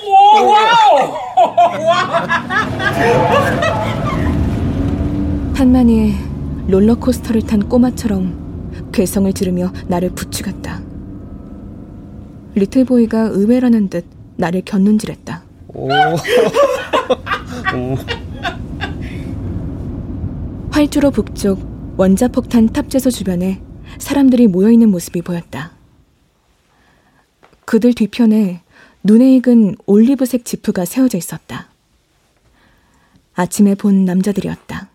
Wow! 0.06 1.14
팻맨이 5.54 6.14
롤러코스터를 6.68 7.42
탄 7.42 7.68
꼬마처럼 7.68 8.90
괴성을 8.92 9.32
지르며 9.32 9.72
나를 9.86 10.10
부추겼다. 10.10 10.80
리틀보이가 12.54 13.28
의외라는 13.32 13.88
듯 13.88 14.04
나를 14.36 14.62
곁눈질했다. 14.64 15.42
활주로 20.70 21.10
북쪽 21.10 21.94
원자폭탄 21.96 22.68
탑재소 22.68 23.10
주변에 23.10 23.60
사람들이 23.98 24.48
모여있는 24.48 24.88
모습이 24.88 25.22
보였다. 25.22 25.73
그들 27.64 27.94
뒤편에 27.94 28.60
눈에 29.02 29.34
익은 29.36 29.76
올리브색 29.86 30.44
지프가 30.44 30.84
세워져 30.84 31.18
있었다. 31.18 31.68
아침에 33.34 33.74
본 33.74 34.04
남자들이었다. 34.04 34.88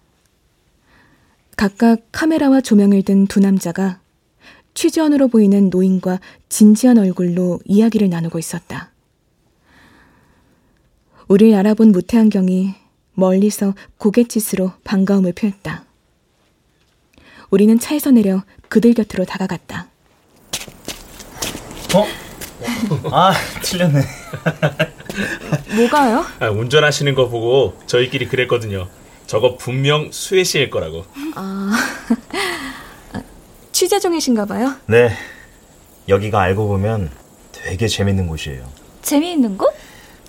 각각 1.55 1.99
카메라와 2.12 2.62
조명을 2.62 3.03
든 3.03 3.27
두 3.27 3.39
남자가 3.39 3.99
취재원으로 4.73 5.27
보이는 5.27 5.69
노인과 5.69 6.19
진지한 6.47 6.97
얼굴로 6.97 7.60
이야기를 7.65 8.10
나누고 8.10 8.39
있었다. 8.39 8.91
우리를 11.27 11.53
알아본 11.58 11.91
무태안경이 11.91 12.73
멀리서 13.13 13.75
고갯짓으로 13.97 14.71
반가움을 14.84 15.34
표했다. 15.34 15.84
우리는 17.49 17.77
차에서 17.77 18.12
내려 18.12 18.43
그들 18.69 18.93
곁으로 18.93 19.25
다가갔다. 19.25 19.89
어? 21.95 22.29
아, 23.12 23.34
틀렸네. 23.63 24.02
뭐가요? 25.76 26.26
아, 26.39 26.50
운전하시는 26.50 27.13
거 27.15 27.30
보고 27.30 27.78
저희끼리 27.86 28.28
그랬거든요. 28.28 28.88
저거 29.28 29.58
분명 29.58 30.12
수혜 30.12 30.43
씨일 30.43 30.69
거라고. 30.69 31.06
아, 31.36 31.72
취재 33.72 34.00
중이신가 34.00 34.45
봐요? 34.45 34.74
네. 34.88 35.12
여기가 36.08 36.41
알고 36.41 36.67
보면 36.67 37.12
되게 37.52 37.88
재밌는 37.88 38.28
곳이에요. 38.28 38.67
재미있는 39.02 39.58
곳? 39.58 39.74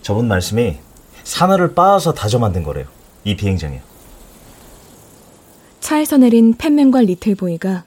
저분 0.02 0.28
말씀이 0.28 0.76
산호를 1.24 1.74
빻아서 1.74 2.12
다져 2.14 2.38
만든 2.38 2.62
거래요. 2.62 2.86
이 3.24 3.36
비행장에. 3.36 3.80
차에서 5.80 6.18
내린 6.18 6.54
팻맨과 6.56 7.00
리틀보이가 7.00 7.84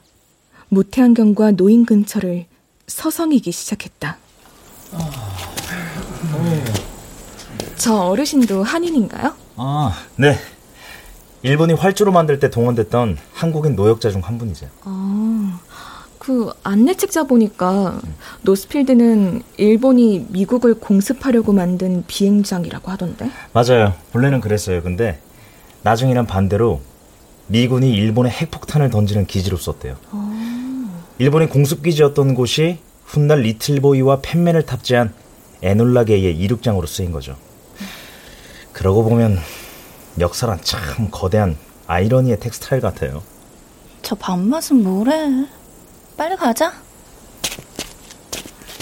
무테안경과 0.70 1.52
노인 1.52 1.86
근처를 1.86 2.46
서성이기 2.88 3.52
시작했다. 3.52 4.18
저 7.78 7.96
어르신도 7.96 8.64
한인인가요? 8.64 9.34
아, 9.58 9.94
네. 10.16 10.38
일본이 11.42 11.74
활주로 11.74 12.12
만들 12.12 12.40
때 12.40 12.50
동원됐던 12.50 13.18
한국인 13.34 13.76
노역자 13.76 14.10
중 14.12 14.22
한 14.24 14.38
분이죠. 14.38 14.68
아, 14.86 15.60
그 16.18 16.52
안내 16.64 16.94
책 16.94 17.12
자 17.12 17.24
보니까 17.24 18.00
노스필드는 18.44 19.42
일본이 19.58 20.26
미국을 20.30 20.76
공습하려고 20.76 21.52
만든 21.52 22.06
비행장이라고 22.08 22.90
하던데. 22.92 23.30
맞아요. 23.52 23.94
본래는 24.14 24.40
그랬어요. 24.40 24.82
근데 24.82 25.20
나중에는 25.82 26.26
반대로 26.26 26.80
미군이 27.48 27.92
일본에 27.92 28.30
핵폭탄을 28.30 28.90
던지는 28.90 29.26
기지로 29.26 29.58
썼대요. 29.58 29.98
일본의 31.18 31.50
공습기지였던 31.50 32.36
곳이 32.36 32.80
훗날 33.14 33.42
리틀보이와 33.42 34.22
팬맨을 34.24 34.66
탑재한 34.66 35.14
에놀라 35.62 36.04
게이의 36.04 36.36
이륙장으로 36.36 36.88
쓰인 36.88 37.12
거죠. 37.12 37.38
그러고 38.72 39.04
보면 39.04 39.38
역사란 40.20 40.60
참 40.64 41.12
거대한 41.12 41.56
아이러니의 41.86 42.40
텍스타일 42.40 42.82
같아요. 42.82 43.22
저 44.02 44.16
밥맛은 44.16 44.82
뭐래? 44.82 45.46
빨리 46.18 46.36
가자. 46.36 46.74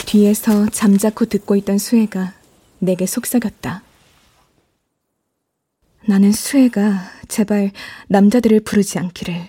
뒤에서 0.06 0.70
잠자코 0.70 1.26
듣고 1.26 1.58
있던 1.58 1.78
수혜가 1.78 2.34
내게 2.80 3.06
속삭였다. 3.06 3.84
나는 6.08 6.32
수혜가 6.32 7.12
제발 7.28 7.72
남자들을 8.08 8.62
부르지 8.62 8.98
않기를, 8.98 9.46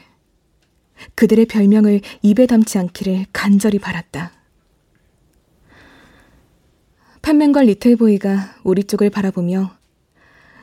그들의 1.14 1.46
별명을 1.46 2.00
입에 2.22 2.46
담지 2.46 2.78
않기를 2.78 3.26
간절히 3.32 3.78
바랐다. 3.78 4.32
팬맨과 7.22 7.62
리틀보이가 7.62 8.56
우리 8.64 8.82
쪽을 8.82 9.08
바라보며 9.08 9.70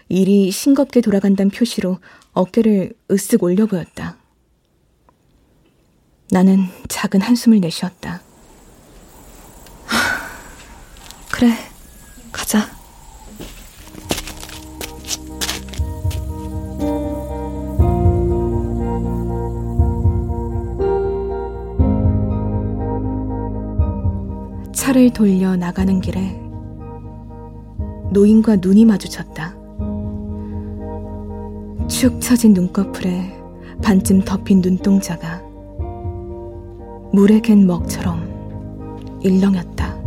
일이 0.09 0.51
싱겁게 0.51 0.99
돌아간다는 1.01 1.49
표시로 1.49 1.99
어깨를 2.33 2.93
으쓱 3.07 3.41
올려 3.41 3.65
보였다. 3.65 4.17
나는 6.31 6.65
작은 6.89 7.21
한숨을 7.21 7.59
내쉬었다. 7.61 8.21
그래, 11.31 11.53
가자. 12.31 12.77
차를 24.73 25.11
돌려 25.13 25.55
나가는 25.55 26.01
길에 26.01 26.48
노인과 28.11 28.57
눈이 28.57 28.85
마주쳤다. 28.85 29.55
축 31.87 32.21
처진 32.21 32.53
눈꺼풀에 32.53 33.35
반쯤 33.81 34.21
덮인 34.21 34.61
눈동자가 34.61 35.41
물에 37.11 37.41
갠 37.41 37.65
먹처럼 37.65 39.19
일렁였다. 39.23 39.97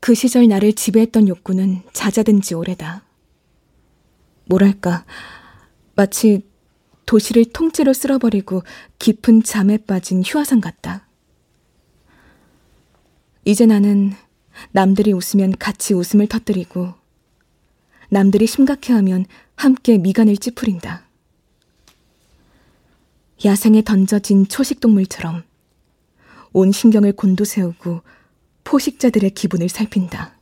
그 0.00 0.12
시절 0.14 0.48
나를 0.48 0.74
지배했던 0.74 1.28
욕구는 1.28 1.80
잦아든 1.94 2.42
지 2.42 2.54
오래다. 2.54 3.02
뭐랄까, 4.46 5.04
마치 5.94 6.46
도시를 7.06 7.46
통째로 7.46 7.92
쓸어버리고 7.92 8.62
깊은 8.98 9.42
잠에 9.42 9.78
빠진 9.78 10.22
휴화상 10.24 10.60
같다. 10.60 11.06
이제 13.44 13.66
나는 13.66 14.12
남들이 14.72 15.12
웃으면 15.12 15.56
같이 15.58 15.94
웃음을 15.94 16.26
터뜨리고 16.26 16.94
남들이 18.08 18.46
심각해하면 18.46 19.26
함께 19.56 19.98
미간을 19.98 20.36
찌푸린다. 20.36 21.04
야생에 23.44 23.82
던져진 23.82 24.48
초식동물처럼 24.48 25.42
온 26.52 26.72
신경을 26.72 27.12
곤두세우고 27.12 28.02
포식자들의 28.62 29.30
기분을 29.30 29.68
살핀다. 29.68 30.38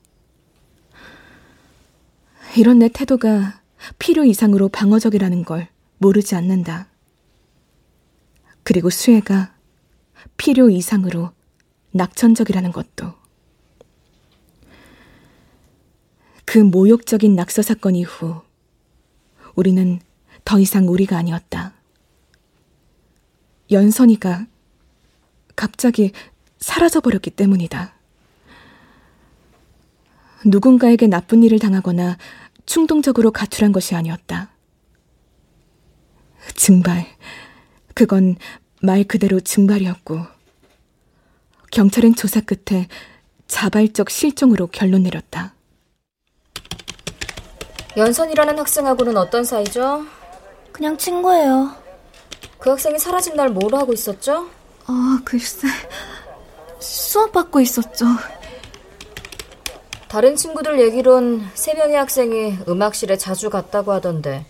이런 2.56 2.78
내 2.80 2.88
태도가 2.88 3.61
필요 3.98 4.24
이상으로 4.24 4.68
방어적이라는 4.68 5.44
걸 5.44 5.68
모르지 5.98 6.34
않는다. 6.34 6.88
그리고 8.62 8.90
수혜가 8.90 9.54
필요 10.36 10.70
이상으로 10.70 11.30
낙천적이라는 11.92 12.72
것도. 12.72 13.14
그 16.44 16.58
모욕적인 16.58 17.34
낙서 17.34 17.62
사건 17.62 17.96
이후 17.96 18.42
우리는 19.54 20.00
더 20.44 20.58
이상 20.58 20.88
우리가 20.88 21.16
아니었다. 21.16 21.72
연선이가 23.70 24.46
갑자기 25.56 26.12
사라져버렸기 26.58 27.30
때문이다. 27.30 27.94
누군가에게 30.44 31.06
나쁜 31.06 31.42
일을 31.42 31.58
당하거나 31.58 32.18
충동적으로 32.66 33.30
가출한 33.30 33.72
것이 33.72 33.94
아니었다. 33.94 34.50
증발. 36.54 37.06
그건 37.94 38.36
말 38.80 39.04
그대로 39.04 39.40
증발이었고, 39.40 40.20
경찰은 41.70 42.14
조사 42.14 42.40
끝에 42.40 42.88
자발적 43.46 44.10
실종으로 44.10 44.66
결론 44.66 45.02
내렸다. 45.02 45.54
연선이라는 47.96 48.58
학생하고는 48.58 49.16
어떤 49.16 49.44
사이죠? 49.44 50.06
그냥 50.72 50.96
친구예요. 50.96 51.76
그 52.58 52.70
학생이 52.70 52.98
사라진 52.98 53.36
날 53.36 53.50
뭐로 53.50 53.76
하고 53.78 53.92
있었죠? 53.92 54.48
아, 54.86 55.20
글쎄. 55.24 55.68
수업 56.78 57.32
받고 57.32 57.60
있었죠. 57.60 58.06
다른 60.12 60.36
친구들 60.36 60.78
얘기론 60.78 61.48
세 61.54 61.72
명의 61.72 61.96
학생이 61.96 62.58
음악실에 62.68 63.16
자주 63.16 63.48
갔다고 63.48 63.92
하던데 63.92 64.44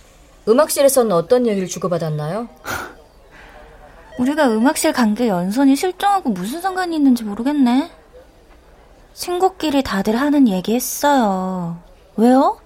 음악실에서는 0.49 1.13
어떤 1.13 1.47
얘기를 1.47 1.69
주고받았나요? 1.69 2.49
우리가 4.19 4.49
음악실 4.49 4.93
간 4.93 5.15
게 5.15 5.29
연선이 5.29 5.77
실종하고 5.77 6.31
무슨 6.31 6.61
상관이 6.61 6.97
있는지 6.97 7.23
모르겠네. 7.23 7.93
친구끼리 9.15 9.85
다들 9.85 10.17
하는 10.17 10.49
얘기 10.49 10.75
했어요. 10.75 11.79
왜요? 12.17 12.59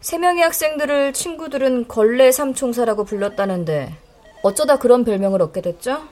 세 0.00 0.16
명의 0.18 0.44
학생들을 0.44 1.14
친구들은 1.14 1.88
걸레 1.88 2.30
삼총사라고 2.30 3.02
불렀다는데 3.02 3.96
어쩌다 4.44 4.78
그런 4.78 5.02
별명을 5.04 5.42
얻게 5.42 5.60
됐죠? 5.60 6.02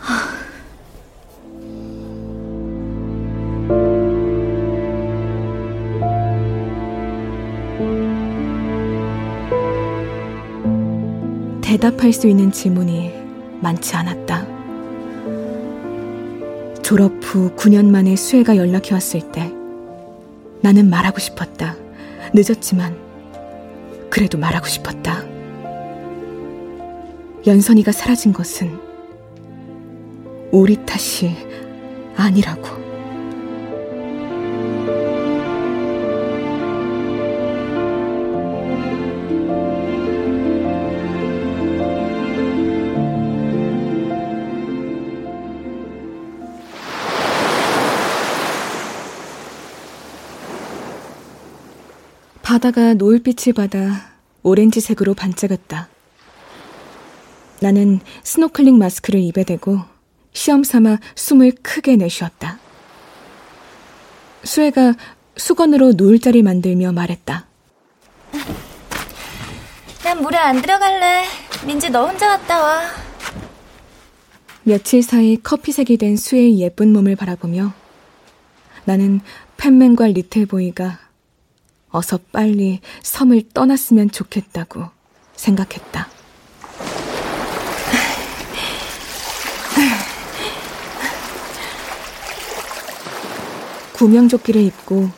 대답할 11.72 12.12
수 12.12 12.28
있는 12.28 12.52
질문이 12.52 13.10
많지 13.62 13.96
않았다. 13.96 14.46
졸업 16.82 17.12
후 17.22 17.50
9년 17.56 17.86
만에 17.86 18.14
수혜가 18.14 18.58
연락해 18.58 18.92
왔을 18.92 19.32
때 19.32 19.50
나는 20.60 20.90
말하고 20.90 21.18
싶었다. 21.18 21.74
늦었지만 22.34 22.94
그래도 24.10 24.36
말하고 24.36 24.66
싶었다. 24.66 25.24
연선이가 27.46 27.90
사라진 27.90 28.34
것은 28.34 28.78
우리 30.50 30.76
탓이 30.84 31.34
아니라고. 32.16 32.81
바다가 52.62 52.94
노을빛을 52.94 53.54
받아 53.54 54.12
오렌지색으로 54.44 55.14
반짝였다. 55.14 55.88
나는 57.60 57.98
스노클링 58.22 58.78
마스크를 58.78 59.18
입에 59.18 59.42
대고 59.42 59.80
시험 60.32 60.62
삼아 60.62 60.98
숨을 61.16 61.54
크게 61.60 61.96
내쉬었다. 61.96 62.60
수혜가 64.44 64.94
수건으로 65.36 65.94
누울 65.96 66.20
자리 66.20 66.44
만들며 66.44 66.92
말했다. 66.92 67.46
난 70.04 70.22
물에 70.22 70.36
안 70.38 70.62
들어갈래. 70.62 71.24
민지 71.66 71.90
너 71.90 72.06
혼자 72.06 72.28
갔다 72.28 72.60
와. 72.60 72.82
며칠 74.62 75.02
사이 75.02 75.36
커피색이 75.42 75.96
된 75.96 76.16
수혜의 76.16 76.60
예쁜 76.60 76.92
몸을 76.92 77.16
바라보며 77.16 77.72
나는 78.84 79.20
팬맨과 79.56 80.06
리틀보이가 80.06 81.11
어서 81.92 82.18
빨리 82.32 82.80
섬을 83.02 83.50
떠났으면 83.54 84.10
좋겠다고 84.10 84.86
생각했다. 85.36 86.08
구명조끼를 93.92 94.62
입고 94.62 95.10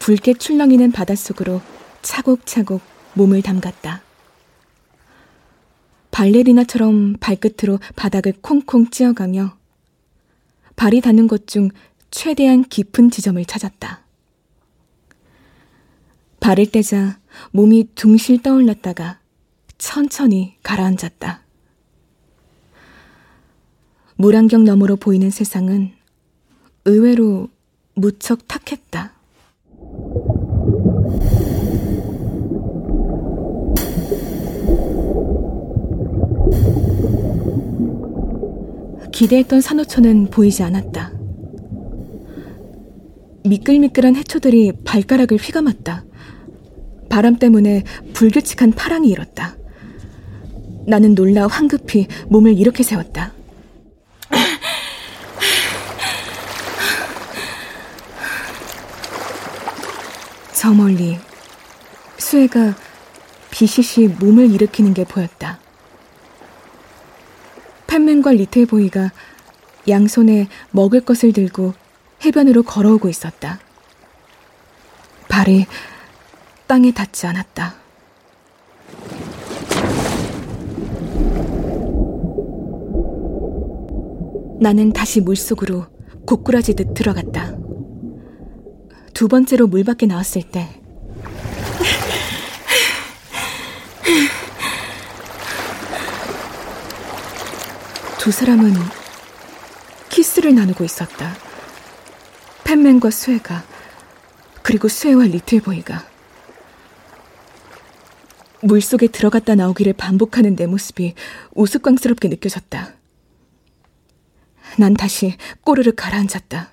붉게 0.00 0.34
출렁이는 0.34 0.90
바닷속으로 0.90 1.60
차곡차곡 2.02 2.80
몸을 3.14 3.42
담갔다. 3.42 4.02
발레리나처럼 6.10 7.16
발끝으로 7.20 7.78
바닥을 7.94 8.34
콩콩 8.40 8.90
찧어가며 8.90 9.56
발이 10.74 11.02
닿는 11.02 11.28
곳 11.28 11.46
중 11.46 11.70
최대한 12.10 12.64
깊은 12.64 13.10
지점을 13.10 13.44
찾았다. 13.44 14.05
발을 16.46 16.66
떼자 16.66 17.18
몸이 17.50 17.88
둥실 17.96 18.40
떠올랐다가 18.40 19.18
천천히 19.78 20.54
가라앉았다. 20.62 21.42
물안경 24.14 24.62
너머로 24.62 24.94
보이는 24.94 25.28
세상은 25.28 25.90
의외로 26.84 27.48
무척 27.94 28.46
탁했다. 28.46 29.12
기대했던 39.10 39.60
산호초는 39.60 40.26
보이지 40.26 40.62
않았다. 40.62 41.12
미끌미끌한 43.46 44.14
해초들이 44.14 44.74
발가락을 44.84 45.38
휘감았다. 45.38 46.05
바람 47.08 47.36
때문에 47.36 47.84
불규칙한 48.12 48.72
파랑이 48.72 49.08
일었다. 49.08 49.56
나는 50.86 51.14
놀라 51.14 51.46
황급히 51.46 52.06
몸을 52.28 52.56
이렇게 52.58 52.82
세웠다. 52.82 53.32
저 60.52 60.72
멀리 60.72 61.18
수혜가 62.18 62.74
비시시 63.50 64.08
몸을 64.18 64.52
일으키는 64.52 64.94
게 64.94 65.04
보였다. 65.04 65.60
팬맨과 67.86 68.32
리틀보이가 68.32 69.12
양손에 69.88 70.48
먹을 70.70 71.00
것을 71.00 71.32
들고 71.32 71.74
해변으로 72.24 72.62
걸어오고 72.62 73.08
있었다. 73.08 73.60
발이 75.28 75.66
땅에 76.66 76.92
닿지 76.92 77.26
않았다. 77.26 77.74
나는 84.60 84.92
다시 84.92 85.20
물속으로 85.20 85.86
고꾸라지듯 86.26 86.94
들어갔다. 86.94 87.56
두 89.14 89.28
번째로 89.28 89.66
물 89.66 89.84
밖에 89.84 90.06
나왔을 90.06 90.42
때 90.42 90.86
두 98.26 98.32
사람은 98.32 98.74
키스를 100.08 100.52
나누고 100.56 100.82
있었다. 100.82 101.32
팻맨과 102.64 103.10
수혜가 103.10 103.62
그리고 104.62 104.88
수혜와 104.88 105.26
리틀보이가 105.26 106.02
물속에 108.66 109.06
들어갔다 109.08 109.54
나오기를 109.54 109.92
반복하는 109.94 110.56
내 110.56 110.66
모습이 110.66 111.14
우스꽝스럽게 111.54 112.28
느껴졌다. 112.28 112.94
난 114.78 114.94
다시 114.94 115.36
꼬르르 115.62 115.92
가라앉았다. 115.94 116.72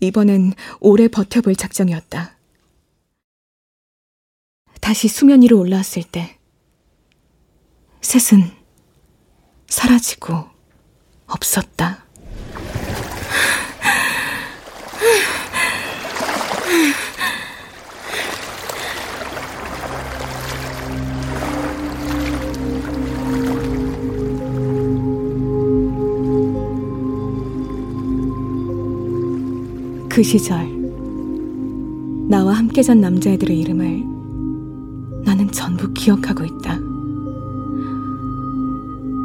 이번엔 0.00 0.54
오래 0.80 1.08
버텨볼 1.08 1.56
작정이었다. 1.56 2.36
다시 4.80 5.08
수면 5.08 5.42
위로 5.42 5.58
올라왔을 5.58 6.02
때 6.02 6.38
셋은 8.00 8.50
사라지고 9.68 10.44
없었다. 11.26 12.01
그 30.12 30.22
시절 30.22 30.68
나와 32.28 32.52
함께 32.52 32.82
잔 32.82 33.00
남자애들의 33.00 33.58
이름을 33.58 34.04
나는 35.24 35.50
전부 35.50 35.90
기억하고 35.94 36.44
있다. 36.44 36.78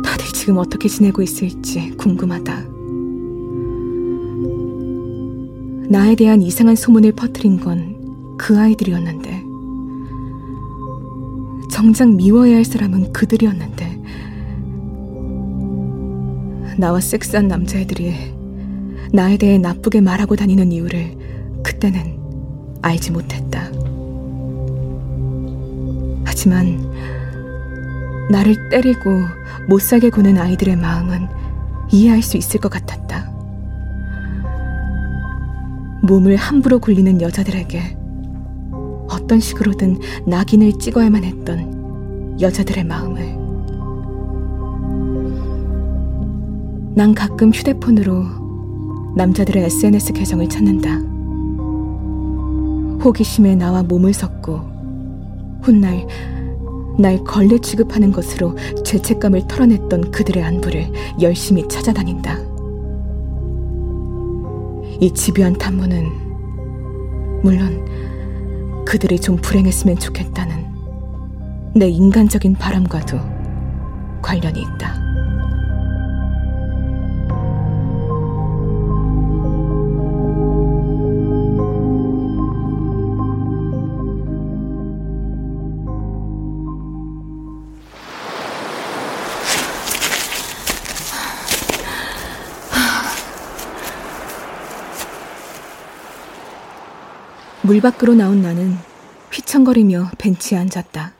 다들 0.05 0.25
지금 0.33 0.57
어떻게 0.57 0.88
지내고 0.88 1.21
있을지 1.21 1.91
궁금하다. 1.97 2.65
나에 5.89 6.15
대한 6.15 6.41
이상한 6.41 6.75
소문을 6.75 7.11
퍼뜨린 7.11 7.59
건 7.59 7.97
그 8.38 8.57
아이들이었는데 8.57 9.43
정작 11.69 12.15
미워해야 12.15 12.57
할 12.57 12.65
사람은 12.65 13.11
그들이었는데 13.11 14.03
나와 16.77 16.99
섹스한 17.01 17.47
남자애들이 17.47 18.36
나에 19.13 19.37
대해 19.37 19.57
나쁘게 19.57 20.01
말하고 20.01 20.35
다니는 20.35 20.71
이유를 20.71 21.17
그때는 21.63 22.19
알지 22.81 23.11
못했다. 23.11 23.71
하지만 26.25 26.79
나를 28.29 28.69
때리고 28.69 29.09
못 29.67 29.81
살게 29.81 30.09
구는 30.09 30.37
아이들의 30.37 30.75
마음은 30.75 31.27
이해할 31.91 32.21
수 32.21 32.37
있을 32.37 32.59
것 32.59 32.69
같았다. 32.69 33.31
몸을 36.03 36.35
함부로 36.35 36.79
굴리는 36.79 37.21
여자들에게 37.21 37.97
어떤 39.09 39.39
식으로든 39.39 39.99
낙인을 40.25 40.73
찍어야만 40.79 41.23
했던 41.23 42.37
여자들의 42.39 42.83
마음을. 42.83 43.37
난 46.95 47.13
가끔 47.13 47.51
휴대폰으로 47.51 48.46
남자들의 49.18 49.63
SNS 49.63 50.13
계정을 50.13 50.47
찾는다. 50.47 50.99
호기심에 53.03 53.55
나와 53.55 53.82
몸을 53.82 54.13
섞고 54.13 54.61
훗날 55.63 56.07
날 56.99 57.24
걸레 57.24 57.57
취급하는 57.57 58.11
것으로 58.11 58.55
죄책감을 58.86 59.47
털어냈던 59.47 60.11
그들의 60.11 60.43
안부를 60.43 60.91
열심히 61.20 61.68
찾아다닌다. 61.68 62.38
이 65.01 65.11
집요한 65.15 65.53
탐문은 65.53 67.41
물론 67.41 67.86
그들이 68.86 69.20
좀 69.20 69.36
불행했으면 69.38 69.97
좋겠다는 69.97 70.65
내 71.76 71.89
인간적인 71.89 72.53
바람과도 72.53 73.18
관련이 74.22 74.61
있다. 74.61 75.06
물 97.68 97.82
밖으로 97.82 98.15
나온 98.15 98.41
나는 98.41 98.78
휘청거리며 99.30 100.11
벤치에 100.18 100.57
앉았다. 100.57 101.11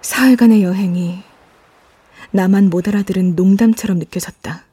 사흘간의 0.00 0.62
여행이 0.62 1.22
나만 2.30 2.70
못 2.70 2.88
알아들은 2.88 3.36
농담처럼 3.36 3.98
느껴졌다. 3.98 4.64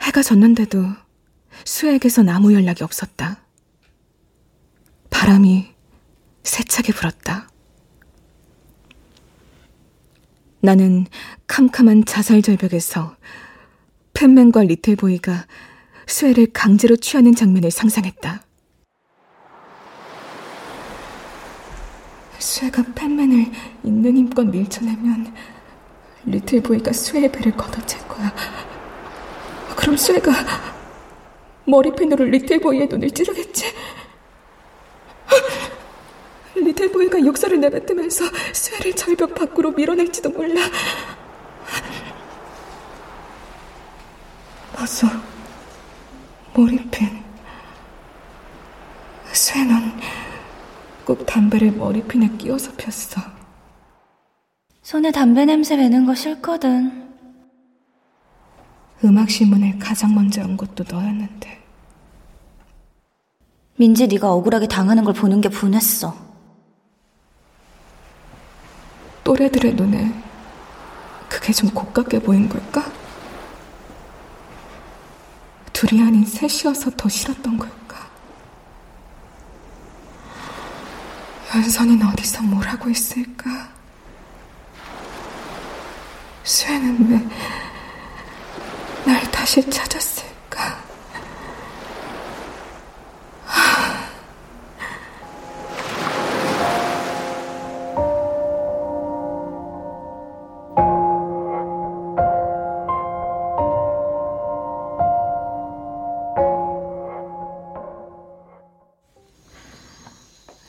해가 0.00 0.22
졌는데도 0.22 0.86
수에게서 1.64 2.22
아무 2.28 2.54
연락이 2.54 2.84
없었다. 2.84 3.40
바람이 5.10 5.74
세차게 6.44 6.92
불었다. 6.92 7.48
나는 10.60 11.06
캄캄한 11.48 12.04
자살 12.04 12.42
절벽에서 12.42 13.16
팬맨과 14.12 14.62
리틀보이가 14.62 15.46
수혜를 16.06 16.48
강제로 16.52 16.96
취하는 16.96 17.34
장면을 17.34 17.70
상상했다. 17.70 18.42
수혜가 22.38 22.84
팻맨을 22.94 23.46
있는 23.82 24.16
힘껏 24.16 24.44
밀쳐내면 24.44 25.34
리틀보이가 26.26 26.92
수혜의 26.92 27.32
배를 27.32 27.56
걷어챌 27.56 27.98
거야. 28.06 28.32
그럼 29.76 29.96
수혜가 29.96 30.32
머리핀으로 31.64 32.24
리틀보이의 32.24 32.86
눈을 32.88 33.10
찌르겠지? 33.10 33.66
리틀보이가 36.54 37.24
욕설을 37.24 37.60
내뱉으면서 37.60 38.24
수혜를 38.52 38.94
절벽 38.94 39.34
밖으로 39.34 39.72
밀어낼지도 39.72 40.30
몰라. 40.30 40.60
맞아. 44.74 45.35
머리핀. 46.56 47.22
쇠는 49.30 49.92
꼭 51.04 51.26
담배를 51.26 51.72
머리핀에 51.72 52.30
끼워서 52.38 52.72
폈어. 52.72 53.20
손에 54.80 55.12
담배 55.12 55.44
냄새 55.44 55.76
배는 55.76 56.06
거 56.06 56.14
싫거든. 56.14 57.12
음악 59.04 59.28
신문을 59.28 59.78
가장 59.78 60.14
먼저 60.14 60.40
연 60.40 60.56
것도 60.56 60.84
너였는데. 60.88 61.62
민지 63.76 64.06
네가 64.06 64.32
억울하게 64.32 64.66
당하는 64.66 65.04
걸 65.04 65.12
보는 65.12 65.42
게 65.42 65.50
분했어. 65.50 66.16
또래들의 69.22 69.74
눈에 69.74 70.10
그게 71.28 71.52
좀 71.52 71.68
고깝게 71.68 72.20
보인 72.20 72.48
걸까? 72.48 72.95
둘이 75.76 76.00
아닌 76.00 76.24
셋이어서 76.24 76.90
더 76.96 77.06
싫었던 77.06 77.58
걸까? 77.58 78.08
연선이는 81.54 82.06
어디서 82.08 82.42
뭘 82.44 82.66
하고 82.66 82.88
있을까? 82.88 83.68
수혜는 86.44 87.10
왜 87.10 87.28
날 89.04 89.30
다시 89.30 89.68
찾았을까? 89.68 90.25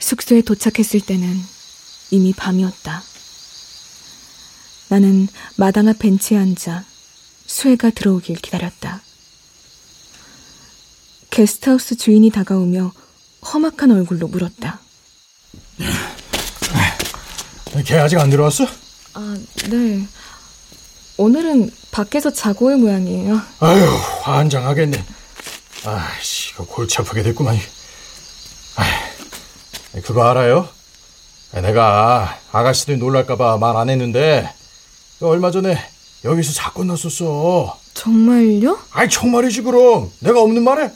숙소에 0.08 0.42
도착했을 0.42 1.02
때는 1.02 1.38
이미 2.12 2.32
밤이었다. 2.32 3.04
나는 4.88 5.28
마당 5.58 5.90
앞 5.90 6.00
벤치에 6.00 6.38
앉아 6.38 6.86
수혜가 7.46 7.90
들어오길 7.90 8.38
기다렸다. 8.38 9.02
게스트하우스 11.30 11.98
주인이 11.98 12.30
다가오며 12.30 12.94
험악한 13.52 13.92
얼굴로 13.92 14.30
물었다. 14.30 14.80
걔 17.86 18.00
아직 18.00 18.18
안 18.18 18.30
들어왔어? 18.30 18.66
아, 19.14 19.38
네. 19.70 20.08
오늘은 21.18 21.70
밖에서 21.92 22.32
자고 22.32 22.68
올 22.68 22.78
모양이에요. 22.78 23.42
아유, 23.60 23.86
환장하겠네. 24.22 25.06
아이씨, 25.84 26.52
이거 26.54 26.66
골치 26.66 26.98
아프게 27.00 27.24
됐구만. 27.24 27.60
아이, 29.98 30.02
그거 30.04 30.24
알아요? 30.30 30.70
내가 31.54 32.38
아가씨들 32.52 33.00
놀랄까봐 33.00 33.58
말 33.58 33.76
안 33.78 33.90
했는데, 33.90 34.48
얼마 35.22 35.50
전에 35.50 35.76
여기서 36.24 36.54
사건 36.54 36.86
났었어. 36.88 37.76
정말요? 37.96 38.78
아이, 38.92 39.10
정말이지, 39.10 39.64
그럼. 39.64 40.12
내가 40.20 40.42
없는 40.42 40.64
말에? 40.64 40.92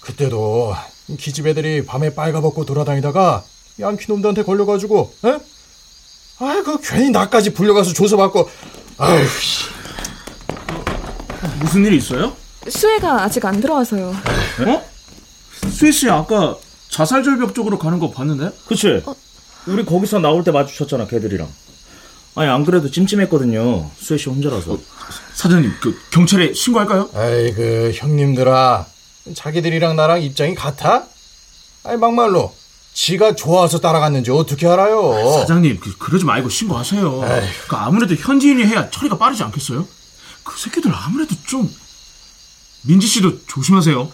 그때도 0.00 0.74
기집 1.18 1.46
애들이 1.46 1.84
밤에 1.84 2.14
빨가벗고 2.14 2.64
돌아다니다가 2.64 3.44
양키 3.78 4.06
놈들한테 4.08 4.42
걸려가지고, 4.42 5.12
에? 5.26 5.38
아이, 6.40 6.62
그 6.62 6.80
괜히 6.80 7.10
나까지 7.10 7.52
불려가서 7.52 7.92
조사받고, 7.92 8.48
아휴, 8.96 9.22
무슨 11.60 11.84
일이 11.84 11.98
있어요? 11.98 12.34
수혜가 12.70 13.22
아직 13.24 13.44
안 13.44 13.60
들어와서요. 13.60 14.08
어? 14.08 14.84
수혜 15.70 15.90
씨 15.90 16.08
아까 16.08 16.56
자살 16.90 17.22
절벽 17.22 17.54
쪽으로 17.54 17.78
가는 17.78 17.98
거 17.98 18.10
봤는데? 18.10 18.50
그치? 18.66 19.02
우리 19.66 19.84
거기서 19.84 20.18
나올 20.18 20.44
때 20.44 20.50
마주쳤잖아, 20.50 21.06
걔들이랑. 21.06 21.48
아니, 22.34 22.48
안 22.50 22.64
그래도 22.64 22.90
찜찜했거든요. 22.90 23.90
수혜 23.98 24.16
씨 24.18 24.28
혼자라서. 24.30 24.78
사장님, 25.34 25.72
그 25.80 25.98
경찰에 26.10 26.52
신고할까요? 26.54 27.10
아이, 27.14 27.52
그 27.52 27.92
형님들아. 27.94 28.86
자기들이랑 29.34 29.96
나랑 29.96 30.22
입장이 30.22 30.54
같아? 30.54 31.04
아니, 31.84 31.98
막말로. 31.98 32.54
지가 32.94 33.34
좋아서 33.36 33.78
따라갔는지 33.78 34.30
어떻게 34.30 34.66
알아요? 34.66 35.12
사장님, 35.40 35.78
그, 35.80 35.96
그러지 35.98 36.24
말고 36.24 36.48
신고하세요. 36.48 37.20
그 37.68 37.76
아무래도 37.76 38.14
현지인이 38.14 38.64
해야 38.64 38.88
처리가 38.90 39.18
빠르지 39.18 39.42
않겠어요? 39.44 39.86
그 40.42 40.58
새끼들 40.58 40.90
아무래도 40.92 41.34
좀 41.46 41.70
민지 42.82 43.06
씨도 43.06 43.46
조심하세요. 43.46 44.10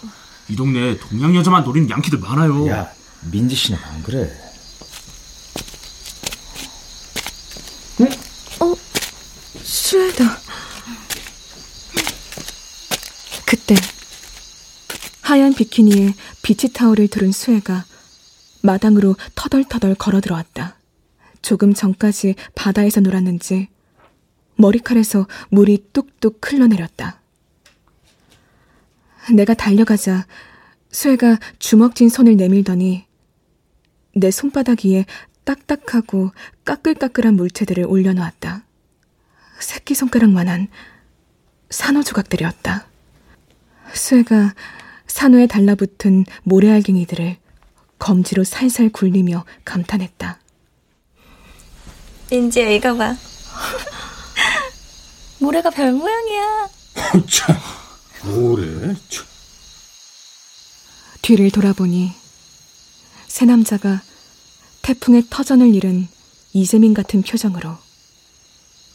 이 0.48 0.56
동네에 0.56 0.98
동양 0.98 1.34
여자만 1.34 1.64
노리는 1.64 1.88
양키들 1.88 2.18
많아요. 2.18 2.68
야, 2.68 2.92
민지 3.30 3.54
씨는 3.54 3.78
안 3.82 4.02
그래. 4.02 4.30
어? 8.60 8.74
수혜다. 9.62 10.38
그때 13.46 13.74
하얀 15.22 15.54
비키니에 15.54 16.14
비치 16.42 16.72
타올을 16.72 17.08
두른 17.08 17.32
수혜가 17.32 17.84
마당으로 18.62 19.16
터덜터덜 19.34 19.94
걸어 19.94 20.20
들어왔다. 20.20 20.76
조금 21.42 21.74
전까지 21.74 22.34
바다에서 22.54 23.00
놀았는지 23.00 23.68
머리칼에서 24.56 25.26
물이 25.50 25.86
뚝뚝 25.92 26.40
흘러내렸다. 26.42 27.20
내가 29.32 29.54
달려가자 29.54 30.26
수혜가 30.90 31.38
주먹진 31.58 32.08
손을 32.08 32.36
내밀더니 32.36 33.06
내 34.14 34.30
손바닥 34.30 34.84
위에 34.84 35.06
딱딱하고 35.44 36.30
까끌까끌한 36.64 37.34
물체들을 37.34 37.84
올려놓았다. 37.86 38.64
새끼손가락만한 39.58 40.68
산호 41.70 42.02
조각들이었다. 42.02 42.86
수혜가 43.92 44.54
산호에 45.06 45.46
달라붙은 45.46 46.24
모래알갱이들을 46.44 47.36
검지로 47.98 48.44
살살 48.44 48.90
굴리며 48.90 49.44
감탄했다. 49.64 50.40
민지야, 52.30 52.68
이거 52.70 52.96
봐. 52.96 53.14
모래가 55.40 55.70
별 55.70 55.92
모양이야. 55.92 56.68
참, 57.30 57.56
참. 59.08 59.24
뒤를 61.22 61.50
돌아보니 61.50 62.12
새 63.26 63.44
남자가 63.44 64.02
태풍에 64.82 65.22
터전을 65.28 65.74
잃은 65.74 66.08
이재민 66.52 66.94
같은 66.94 67.22
표정으로 67.22 67.76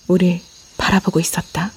우릴 0.07 0.41
바라보고 0.77 1.19
있었다. 1.19 1.71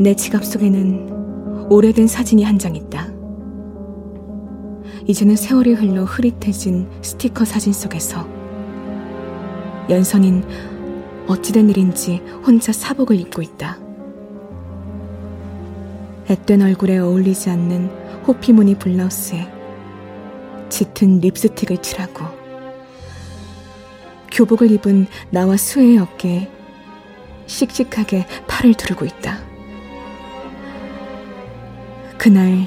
내 0.00 0.14
지갑 0.14 0.44
속에는 0.44 1.68
오래된 1.70 2.06
사진이 2.06 2.44
한 2.44 2.58
장 2.58 2.76
있다. 2.76 3.07
이제는 5.08 5.36
세월이 5.36 5.72
흘러 5.72 6.04
흐릿해진 6.04 6.86
스티커 7.00 7.46
사진 7.46 7.72
속에서 7.72 8.28
연선인 9.88 10.44
어찌된 11.26 11.70
일인지 11.70 12.16
혼자 12.46 12.72
사복을 12.72 13.18
입고 13.20 13.40
있다. 13.40 13.78
앳된 16.26 16.60
얼굴에 16.60 16.98
어울리지 16.98 17.48
않는 17.48 17.86
호피무늬 18.26 18.74
블라우스에 18.74 19.50
짙은 20.68 21.20
립스틱을 21.20 21.78
칠하고 21.78 22.26
교복을 24.30 24.70
입은 24.72 25.06
나와 25.30 25.56
수혜의 25.56 25.96
어깨에 26.00 26.50
씩씩하게 27.46 28.26
팔을 28.46 28.74
두르고 28.74 29.06
있다. 29.06 29.38
그날 32.18 32.66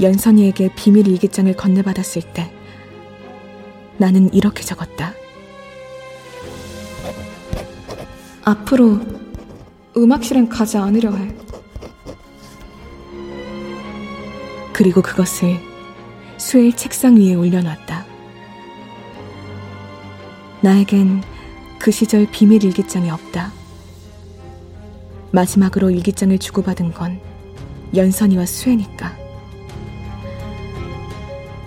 연선이에게 0.00 0.74
비밀 0.74 1.08
일기장을 1.08 1.54
건네받았을 1.54 2.22
때 2.34 2.52
나는 3.98 4.32
이렇게 4.34 4.62
적었다. 4.62 5.14
앞으로 8.44 9.00
음악실엔 9.96 10.48
가지 10.48 10.76
않으려 10.76 11.12
해. 11.12 11.34
그리고 14.72 15.00
그것을 15.00 15.58
수의 16.36 16.74
책상 16.74 17.16
위에 17.16 17.34
올려놨다. 17.34 18.04
나에겐 20.60 21.22
그 21.78 21.90
시절 21.90 22.26
비밀 22.30 22.62
일기장이 22.62 23.10
없다. 23.10 23.52
마지막으로 25.32 25.90
일기장을 25.90 26.38
주고받은 26.38 26.92
건 26.92 27.20
연선이와 27.94 28.44
수혜니까. 28.46 29.25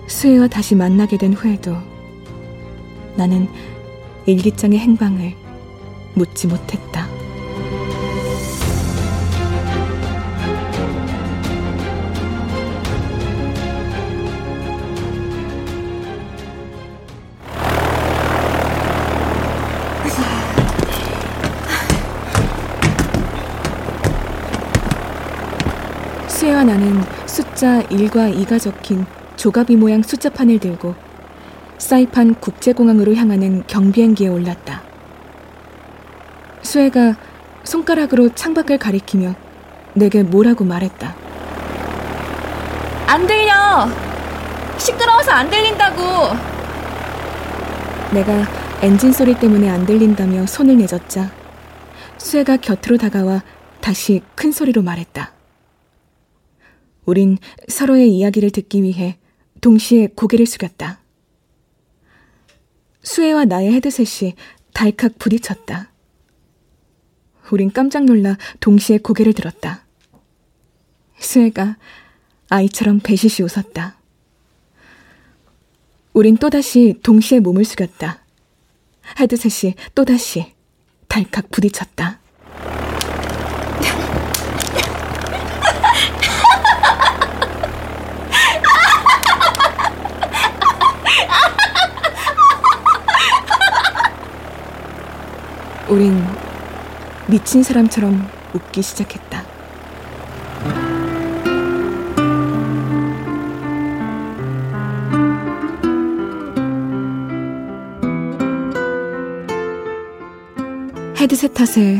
수혜와 0.10 0.48
다시 0.48 0.76
만나게 0.76 1.18
된 1.18 1.34
후에도 1.34 1.78
나는 3.16 3.48
일기장의 4.26 4.80
행방을 4.80 5.34
묻지 6.16 6.48
못했다. 6.48 7.08
수혜와 26.28 26.64
나는 26.64 27.02
숫자 27.28 27.84
1과 27.84 28.36
2가 28.46 28.60
적힌 28.60 29.06
조가비 29.40 29.78
모양 29.78 30.04
숫자판을 30.04 30.60
들고 30.60 30.96
사이판 31.78 32.36
국제공항으로 32.42 33.16
향하는 33.16 33.64
경비행기에 33.68 34.28
올랐다. 34.28 34.84
수혜가 36.62 37.16
손가락으로 37.64 38.36
창밖을 38.36 38.78
가리키며 38.78 39.34
내게 39.94 40.24
뭐라고 40.24 40.66
말했다. 40.66 41.16
안 43.08 43.26
들려! 43.26 43.88
시끄러워서 44.78 45.32
안 45.32 45.50
들린다고! 45.50 46.04
내가 48.14 48.46
엔진 48.82 49.14
소리 49.14 49.36
때문에 49.36 49.70
안 49.70 49.86
들린다며 49.86 50.48
손을 50.48 50.78
내젓자 50.80 51.32
수혜가 52.18 52.58
곁으로 52.58 52.98
다가와 52.98 53.44
다시 53.80 54.22
큰 54.36 54.52
소리로 54.52 54.82
말했다. 54.82 55.32
우린 57.06 57.38
서로의 57.70 58.10
이야기를 58.10 58.52
듣기 58.52 58.84
위해 58.84 59.18
동시에 59.62 60.08
고개를 60.16 60.46
숙였다. 60.46 61.00
수혜와 63.04 63.46
나의 63.46 63.74
헤드셋이 63.74 64.36
달칵 64.74 65.18
부딪혔다. 65.20 65.92
우린 67.52 67.72
깜짝 67.72 68.06
놀라 68.06 68.38
동시에 68.60 69.00
고개를 69.00 69.34
들었다. 69.34 69.86
수혜가 71.20 71.78
아이처럼 72.50 73.00
배시시 73.00 73.44
웃었다. 73.44 73.98
우린 76.14 76.38
또다시 76.38 77.00
동시에 77.04 77.40
몸을 77.40 77.66
숙였다. 77.66 78.24
헤드셋이 79.20 79.76
또다시 79.96 80.54
달칵 81.08 81.50
부딪혔다. 81.50 82.20
우린 95.90 96.24
미친 97.28 97.64
사람처럼 97.64 98.28
웃기 98.54 98.84
시작했다. 98.84 99.44
헤드셋 111.18 111.54
탓에 111.56 112.00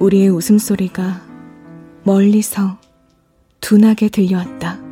우리의 0.00 0.28
웃음소리가 0.28 1.22
멀리서 2.02 2.78
둔하게 3.60 4.08
들려왔다. 4.08 4.87